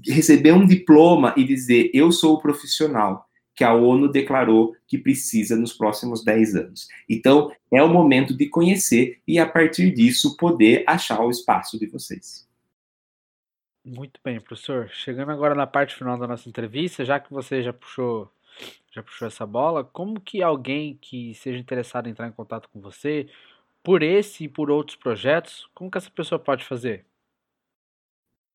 de 0.00 0.12
receber 0.12 0.52
um 0.52 0.66
diploma 0.66 1.32
e 1.36 1.44
dizer, 1.44 1.90
eu 1.94 2.10
sou 2.10 2.34
o 2.34 2.40
profissional 2.40 3.28
que 3.54 3.62
a 3.62 3.74
ONU 3.74 4.08
declarou 4.08 4.74
que 4.86 4.98
precisa 4.98 5.54
nos 5.54 5.74
próximos 5.74 6.24
10 6.24 6.56
anos. 6.56 6.88
Então, 7.08 7.54
é 7.70 7.82
o 7.82 7.88
momento 7.88 8.34
de 8.36 8.48
conhecer 8.48 9.20
e, 9.28 9.38
a 9.38 9.46
partir 9.46 9.92
disso, 9.92 10.36
poder 10.36 10.82
achar 10.86 11.20
o 11.20 11.30
espaço 11.30 11.78
de 11.78 11.86
vocês. 11.86 12.48
Muito 13.84 14.18
bem, 14.24 14.40
professor. 14.40 14.88
Chegando 14.88 15.30
agora 15.30 15.54
na 15.54 15.66
parte 15.66 15.94
final 15.94 16.16
da 16.16 16.26
nossa 16.26 16.48
entrevista, 16.48 17.04
já 17.04 17.20
que 17.20 17.32
você 17.32 17.62
já 17.62 17.72
puxou 17.72 18.32
já 18.90 19.02
puxou 19.02 19.26
essa 19.26 19.46
bola, 19.46 19.84
como 19.84 20.20
que 20.20 20.42
alguém 20.42 20.98
que 21.00 21.34
seja 21.34 21.58
interessado 21.58 22.06
em 22.06 22.10
entrar 22.10 22.28
em 22.28 22.32
contato 22.32 22.68
com 22.68 22.80
você, 22.80 23.26
por 23.82 24.02
esse 24.02 24.44
e 24.44 24.48
por 24.48 24.70
outros 24.70 24.96
projetos, 24.96 25.68
como 25.74 25.90
que 25.90 25.98
essa 25.98 26.10
pessoa 26.10 26.38
pode 26.38 26.64
fazer? 26.64 27.04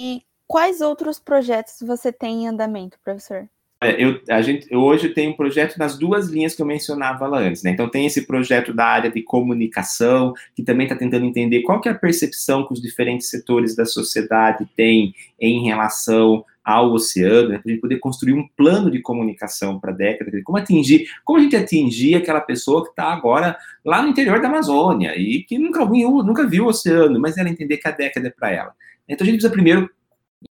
E 0.00 0.22
quais 0.48 0.80
outros 0.80 1.20
projetos 1.20 1.76
você 1.80 2.12
tem 2.12 2.42
em 2.42 2.48
andamento, 2.48 2.98
professor? 3.04 3.48
Eu, 3.82 4.20
a 4.28 4.42
gente, 4.42 4.66
eu 4.68 4.80
hoje 4.80 5.10
tenho 5.10 5.30
um 5.30 5.36
projeto 5.36 5.78
nas 5.78 5.96
duas 5.96 6.28
linhas 6.28 6.56
que 6.56 6.62
eu 6.62 6.66
mencionava 6.66 7.28
lá 7.28 7.38
antes, 7.38 7.62
né? 7.62 7.70
Então 7.70 7.88
tem 7.88 8.04
esse 8.04 8.26
projeto 8.26 8.74
da 8.74 8.86
área 8.86 9.12
de 9.12 9.22
comunicação, 9.22 10.34
que 10.56 10.64
também 10.64 10.86
está 10.86 10.96
tentando 10.96 11.24
entender 11.24 11.62
qual 11.62 11.80
que 11.80 11.88
é 11.88 11.92
a 11.92 11.98
percepção 11.98 12.66
que 12.66 12.72
os 12.72 12.82
diferentes 12.82 13.30
setores 13.30 13.76
da 13.76 13.84
sociedade 13.84 14.68
têm 14.74 15.14
em 15.38 15.64
relação 15.64 16.44
ao 16.66 16.92
oceano, 16.92 17.50
né, 17.50 17.58
para 17.58 17.70
a 17.70 17.72
gente 17.72 17.80
poder 17.80 18.00
construir 18.00 18.32
um 18.32 18.44
plano 18.56 18.90
de 18.90 19.00
comunicação 19.00 19.78
para 19.78 19.92
a 19.92 19.94
década, 19.94 20.32
como 20.42 20.58
atingir, 20.58 21.06
como 21.24 21.38
a 21.38 21.42
gente 21.42 21.54
atingir 21.54 22.16
aquela 22.16 22.40
pessoa 22.40 22.82
que 22.82 22.90
está 22.90 23.04
agora 23.04 23.56
lá 23.84 24.02
no 24.02 24.08
interior 24.08 24.40
da 24.40 24.48
Amazônia 24.48 25.16
e 25.16 25.44
que 25.44 25.58
nunca 25.58 25.88
viu, 25.88 26.24
nunca 26.24 26.44
viu 26.44 26.64
o 26.64 26.68
oceano, 26.68 27.20
mas 27.20 27.38
ela 27.38 27.48
entender 27.48 27.76
que 27.76 27.86
a 27.86 27.92
década 27.92 28.26
é 28.26 28.30
para 28.30 28.50
ela. 28.50 28.72
Então 29.08 29.24
a 29.24 29.26
gente 29.26 29.36
precisa 29.36 29.52
primeiro 29.52 29.88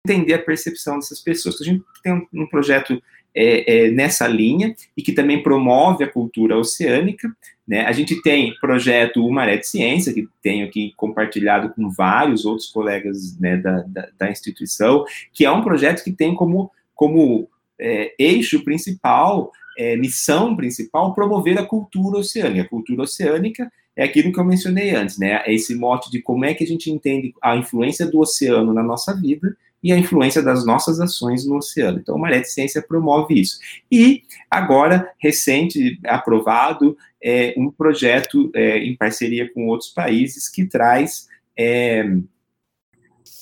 entender 0.05 0.35
a 0.35 0.39
percepção 0.39 0.95
dessas 0.95 1.19
pessoas. 1.19 1.55
Então, 1.55 1.67
a 1.67 1.73
gente 1.73 1.85
tem 2.01 2.13
um, 2.13 2.43
um 2.43 2.47
projeto 2.47 2.97
é, 3.35 3.87
é, 3.87 3.91
nessa 3.91 4.25
linha 4.25 4.73
e 4.95 5.01
que 5.01 5.11
também 5.11 5.43
promove 5.43 6.05
a 6.05 6.09
cultura 6.09 6.57
oceânica. 6.57 7.29
Né? 7.67 7.81
A 7.81 7.91
gente 7.91 8.21
tem 8.21 8.53
projeto 8.59 9.25
O 9.25 9.31
Maré 9.31 9.57
de 9.57 9.67
Ciência, 9.67 10.13
que 10.13 10.27
tenho 10.41 10.67
aqui 10.67 10.93
compartilhado 10.95 11.69
com 11.73 11.89
vários 11.89 12.45
outros 12.45 12.67
colegas 12.67 13.37
né, 13.39 13.57
da, 13.57 13.83
da, 13.87 14.07
da, 14.17 14.31
instituição, 14.31 15.03
que 15.33 15.45
é 15.45 15.51
um 15.51 15.63
projeto 15.63 16.03
que 16.03 16.11
tem 16.11 16.35
como, 16.35 16.71
como 16.93 17.49
é, 17.79 18.13
eixo 18.19 18.63
principal, 18.63 19.51
é, 19.77 19.95
missão 19.97 20.55
principal, 20.55 21.13
promover 21.15 21.57
a 21.57 21.65
cultura 21.65 22.19
oceânica. 22.19 22.61
A 22.61 22.69
cultura 22.69 23.01
oceânica 23.01 23.71
é 23.95 24.03
aquilo 24.03 24.31
que 24.31 24.39
eu 24.39 24.45
mencionei 24.45 24.91
antes, 24.91 25.17
né? 25.17 25.41
É 25.45 25.53
esse 25.53 25.73
mote 25.73 26.11
de 26.11 26.21
como 26.21 26.45
é 26.45 26.53
que 26.53 26.63
a 26.63 26.67
gente 26.67 26.91
entende 26.91 27.33
a 27.41 27.55
influência 27.55 28.05
do 28.05 28.19
oceano 28.19 28.73
na 28.73 28.83
nossa 28.83 29.13
vida 29.15 29.57
e 29.85 29.91
a 29.91 29.97
influência 29.99 30.41
das 30.41 30.65
nossas 30.65 30.99
ações 30.99 31.45
no 31.45 31.57
oceano. 31.57 31.99
Então, 31.99 32.15
a 32.15 32.17
Maré 32.17 32.39
de 32.39 32.49
Ciência 32.49 32.81
promove 32.81 33.39
isso. 33.39 33.59
E, 33.91 34.23
agora, 34.49 35.13
recente, 35.19 35.99
aprovado, 36.07 36.97
é, 37.23 37.53
um 37.55 37.69
projeto 37.69 38.49
é, 38.55 38.79
em 38.79 38.97
parceria 38.97 39.47
com 39.53 39.67
outros 39.67 39.91
países 39.91 40.49
que 40.49 40.65
traz 40.65 41.27
é, 41.55 42.03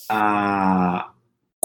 a, 0.09 1.13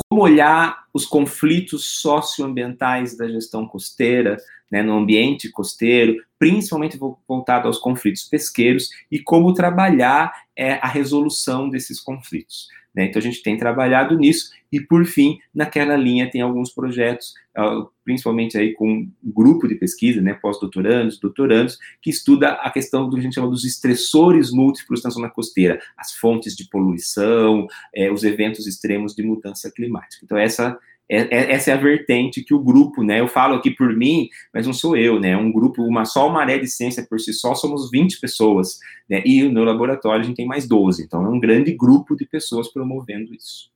como 0.09 0.23
olhar 0.23 0.85
os 0.95 1.05
conflitos 1.05 2.01
socioambientais 2.01 3.17
da 3.17 3.27
gestão 3.27 3.67
costeira, 3.67 4.37
né, 4.71 4.81
no 4.81 4.97
ambiente 4.97 5.51
costeiro, 5.51 6.23
principalmente 6.39 6.97
voltado 7.27 7.67
aos 7.67 7.79
conflitos 7.79 8.23
pesqueiros, 8.23 8.91
e 9.11 9.19
como 9.19 9.53
trabalhar 9.53 10.33
é, 10.55 10.75
a 10.75 10.87
resolução 10.87 11.69
desses 11.69 11.99
conflitos. 11.99 12.69
Né? 12.99 13.05
Então 13.05 13.21
a 13.21 13.23
gente 13.23 13.45
tem 13.45 13.57
trabalhado 13.57 14.19
nisso 14.19 14.51
e 14.73 14.81
por 14.81 15.07
fim 15.07 15.39
naquela 15.55 15.95
linha 15.95 16.29
tem 16.29 16.41
alguns 16.41 16.73
projetos, 16.73 17.33
ah, 17.57 17.87
principalmente 18.05 18.59
aí 18.59 18.75
com 18.75 18.91
um 18.91 19.13
grupo 19.23 19.69
de 19.69 19.77
pesquisa, 19.77 20.21
né, 20.21 20.35
pós-doutorandos, 20.35 21.17
doutorandos, 21.21 21.79
que 22.03 22.11
estuda 22.11 22.49
a 22.55 22.69
questão 22.73 23.09
do 23.09 23.15
que 23.15 23.21
a 23.21 23.23
gente 23.23 23.37
chama 23.37 23.47
dos 23.47 23.65
estressores 23.65 24.51
múltiplos 24.51 25.05
na 25.05 25.11
zona 25.11 25.31
costeira, 25.31 25.81
as 25.97 26.13
fontes 26.15 26.57
de 26.57 26.69
poluição, 26.69 27.69
é, 27.95 28.11
os 28.11 28.25
eventos 28.25 28.67
extremos 28.67 29.15
de 29.15 29.23
mudança 29.23 29.71
climática. 29.71 30.25
Então 30.25 30.37
essa 30.37 30.77
é, 31.11 31.21
é, 31.35 31.53
essa 31.53 31.71
é 31.71 31.75
a 31.75 31.79
vertente 31.79 32.45
que 32.45 32.53
o 32.53 32.63
grupo, 32.63 33.03
né? 33.03 33.21
Eu 33.21 33.29
falo 33.29 33.55
aqui 33.55 33.71
por 33.71 33.95
mim, 33.97 34.29
mas 34.53 34.67
não 34.67 34.75
sou 34.75 34.97
eu, 34.97 35.19
né? 35.19 35.37
Um 35.37 35.51
grupo, 35.51 35.83
uma 35.83 36.05
só 36.05 36.29
maré 36.29 36.59
de 36.59 36.67
ciência 36.67 37.07
por 37.09 37.19
si 37.19 37.33
só, 37.33 37.55
somos 37.55 37.91
20 37.91 38.21
pessoas, 38.21 38.79
né? 39.09 39.23
E 39.25 39.43
no 39.49 39.65
laboratório 39.65 40.21
a 40.21 40.25
gente 40.25 40.37
tem 40.37 40.47
mais 40.47 40.69
12. 40.69 41.03
Então 41.03 41.25
é 41.25 41.29
um 41.29 41.41
grande 41.41 41.73
grupo 41.73 42.15
de 42.15 42.27
pessoas 42.27 42.69
promovendo 42.73 43.35
isso. 43.35 43.71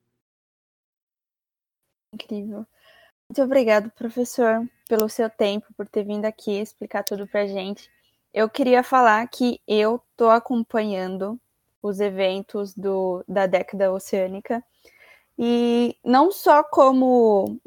Incrível. 2.13 2.65
Muito 3.27 3.41
obrigado, 3.41 3.89
professor, 3.91 4.67
pelo 4.87 5.09
seu 5.09 5.29
tempo, 5.29 5.65
por 5.75 5.87
ter 5.87 6.03
vindo 6.03 6.25
aqui 6.25 6.51
explicar 6.59 7.03
tudo 7.03 7.25
pra 7.27 7.47
gente. 7.47 7.89
Eu 8.31 8.47
queria 8.47 8.83
falar 8.83 9.25
que 9.27 9.59
eu 9.67 9.99
tô 10.15 10.29
acompanhando 10.29 11.39
os 11.81 11.99
eventos 11.99 12.75
do, 12.75 13.23
da 13.27 13.47
década 13.47 13.91
oceânica 13.91 14.63
e 15.37 15.97
não 16.03 16.31
só 16.31 16.63
como 16.63 17.59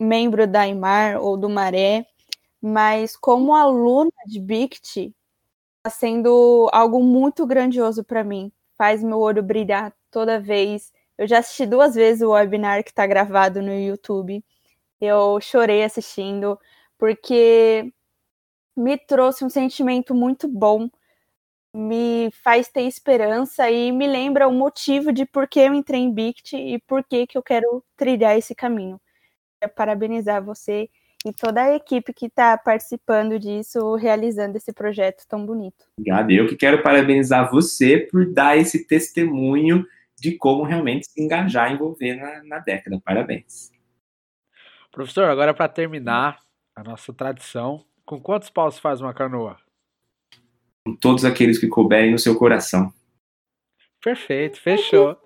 membro 0.00 0.46
da 0.46 0.66
IMAR 0.68 1.20
ou 1.22 1.36
do 1.36 1.48
Maré, 1.48 2.06
mas 2.62 3.16
como 3.16 3.54
aluna 3.54 4.10
de 4.26 4.40
BICT, 4.40 5.14
Está 5.78 5.90
sendo 5.90 6.68
algo 6.72 7.02
muito 7.02 7.46
grandioso 7.46 8.04
para 8.04 8.24
mim. 8.24 8.52
Faz 8.76 9.02
meu 9.02 9.18
olho 9.20 9.42
brilhar 9.42 9.94
toda 10.10 10.40
vez. 10.40 10.92
Eu 11.16 11.26
já 11.26 11.38
assisti 11.38 11.66
duas 11.66 11.94
vezes 11.94 12.20
o 12.22 12.32
webinar 12.32 12.84
que 12.84 12.90
está 12.90 13.06
gravado 13.06 13.62
no 13.62 13.72
YouTube. 13.72 14.44
Eu 15.00 15.40
chorei 15.40 15.82
assistindo, 15.84 16.58
porque 16.98 17.92
me 18.76 18.98
trouxe 18.98 19.44
um 19.44 19.50
sentimento 19.50 20.14
muito 20.14 20.48
bom, 20.48 20.90
me 21.74 22.30
faz 22.42 22.68
ter 22.68 22.82
esperança 22.82 23.70
e 23.70 23.92
me 23.92 24.06
lembra 24.06 24.48
o 24.48 24.52
motivo 24.52 25.12
de 25.12 25.26
por 25.26 25.46
que 25.46 25.60
eu 25.60 25.74
entrei 25.74 26.00
em 26.00 26.12
BICT 26.12 26.56
e 26.56 26.78
por 26.80 27.04
que, 27.04 27.26
que 27.26 27.36
eu 27.36 27.42
quero 27.42 27.84
trilhar 27.96 28.36
esse 28.36 28.54
caminho. 28.54 29.00
Quero 29.60 29.72
parabenizar 29.74 30.42
você 30.42 30.88
e 31.26 31.32
toda 31.32 31.62
a 31.62 31.74
equipe 31.74 32.12
que 32.12 32.26
está 32.26 32.56
participando 32.56 33.38
disso, 33.38 33.96
realizando 33.96 34.56
esse 34.56 34.72
projeto 34.72 35.26
tão 35.28 35.44
bonito. 35.44 35.86
Obrigado. 35.98 36.30
Eu 36.30 36.46
que 36.46 36.56
quero 36.56 36.82
parabenizar 36.82 37.50
você 37.50 37.98
por 37.98 38.32
dar 38.32 38.56
esse 38.56 38.86
testemunho 38.86 39.84
de 40.16 40.36
como 40.36 40.62
realmente 40.62 41.06
se 41.06 41.22
engajar, 41.22 41.72
envolver 41.72 42.14
na, 42.14 42.42
na 42.44 42.58
década. 42.60 43.00
Parabéns. 43.04 43.70
Professor, 44.90 45.24
agora 45.24 45.52
para 45.52 45.68
terminar 45.68 46.40
a 46.74 46.82
nossa 46.82 47.12
tradição, 47.12 47.84
com 48.04 48.20
quantos 48.20 48.50
paus 48.50 48.78
faz 48.78 49.00
uma 49.00 49.12
canoa? 49.12 49.58
Com 50.88 50.96
todos 50.96 51.22
aqueles 51.26 51.58
que 51.58 51.66
couberem 51.66 52.10
no 52.10 52.18
seu 52.18 52.34
coração. 52.34 52.90
Perfeito, 54.02 54.58
fechou. 54.58 55.18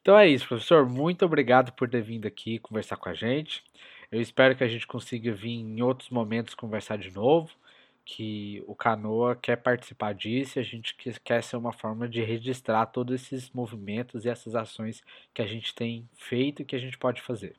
Então 0.00 0.18
é 0.18 0.26
isso, 0.26 0.48
professor. 0.48 0.84
Muito 0.84 1.24
obrigado 1.24 1.70
por 1.74 1.88
ter 1.88 2.02
vindo 2.02 2.26
aqui 2.26 2.58
conversar 2.58 2.96
com 2.96 3.08
a 3.08 3.14
gente. 3.14 3.62
Eu 4.10 4.20
espero 4.20 4.56
que 4.56 4.64
a 4.64 4.68
gente 4.68 4.84
consiga 4.84 5.32
vir 5.32 5.52
em 5.52 5.80
outros 5.80 6.10
momentos 6.10 6.56
conversar 6.56 6.98
de 6.98 7.12
novo. 7.12 7.52
Que 8.04 8.64
o 8.66 8.74
Canoa 8.74 9.36
quer 9.36 9.54
participar 9.54 10.12
disso 10.12 10.58
e 10.58 10.60
a 10.60 10.64
gente 10.64 10.96
quer 11.22 11.40
ser 11.40 11.54
uma 11.54 11.72
forma 11.72 12.08
de 12.08 12.20
registrar 12.20 12.86
todos 12.86 13.14
esses 13.14 13.48
movimentos 13.52 14.24
e 14.24 14.28
essas 14.28 14.56
ações 14.56 15.04
que 15.32 15.40
a 15.40 15.46
gente 15.46 15.72
tem 15.72 16.08
feito 16.16 16.62
e 16.62 16.64
que 16.64 16.74
a 16.74 16.80
gente 16.80 16.98
pode 16.98 17.22
fazer. 17.22 17.54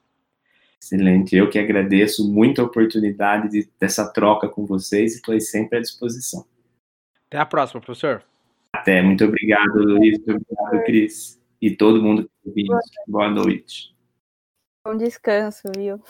Excelente. 0.84 1.34
Eu 1.34 1.50
que 1.50 1.58
agradeço 1.58 2.30
muito 2.30 2.60
a 2.60 2.66
oportunidade 2.66 3.48
de, 3.48 3.70
dessa 3.80 4.12
troca 4.12 4.50
com 4.50 4.66
vocês 4.66 5.14
e 5.14 5.16
estou 5.16 5.40
sempre 5.40 5.78
à 5.78 5.82
disposição. 5.82 6.46
Até 7.28 7.38
a 7.38 7.46
próxima, 7.46 7.80
professor. 7.80 8.22
Até. 8.74 9.02
Muito 9.02 9.24
obrigado, 9.24 9.76
Luiz. 9.76 10.18
Muito 10.18 10.42
obrigado, 10.42 10.86
Cris. 10.86 11.42
E 11.62 11.72
todo 11.72 12.04
mundo 12.04 12.30
que 12.44 12.50
ouvindo. 12.50 12.78
Boa 13.08 13.30
noite. 13.30 13.96
Bom 14.86 14.98
descanso, 14.98 15.72
viu? 15.74 16.02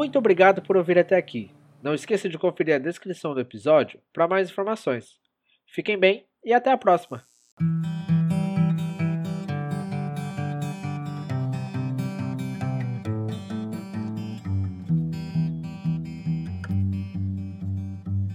Muito 0.00 0.18
obrigado 0.18 0.62
por 0.62 0.78
ouvir 0.78 0.98
até 0.98 1.14
aqui. 1.14 1.50
Não 1.82 1.92
esqueça 1.92 2.26
de 2.26 2.38
conferir 2.38 2.74
a 2.74 2.78
descrição 2.78 3.34
do 3.34 3.40
episódio 3.40 4.00
para 4.14 4.26
mais 4.26 4.48
informações. 4.48 5.18
Fiquem 5.66 5.98
bem 5.98 6.24
e 6.42 6.54
até 6.54 6.72
a 6.72 6.78
próxima! 6.78 7.22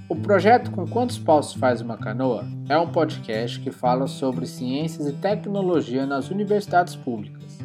O 0.08 0.16
projeto 0.22 0.70
Com 0.70 0.88
Quantos 0.88 1.18
Paus 1.18 1.52
Faz 1.52 1.82
Uma 1.82 1.98
Canoa 1.98 2.46
é 2.70 2.78
um 2.78 2.92
podcast 2.92 3.60
que 3.60 3.72
fala 3.72 4.06
sobre 4.06 4.46
ciências 4.46 5.08
e 5.08 5.14
tecnologia 5.14 6.06
nas 6.06 6.30
universidades 6.30 6.96
públicas. 6.96 7.65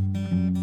thank 0.31 0.55
you. 0.55 0.60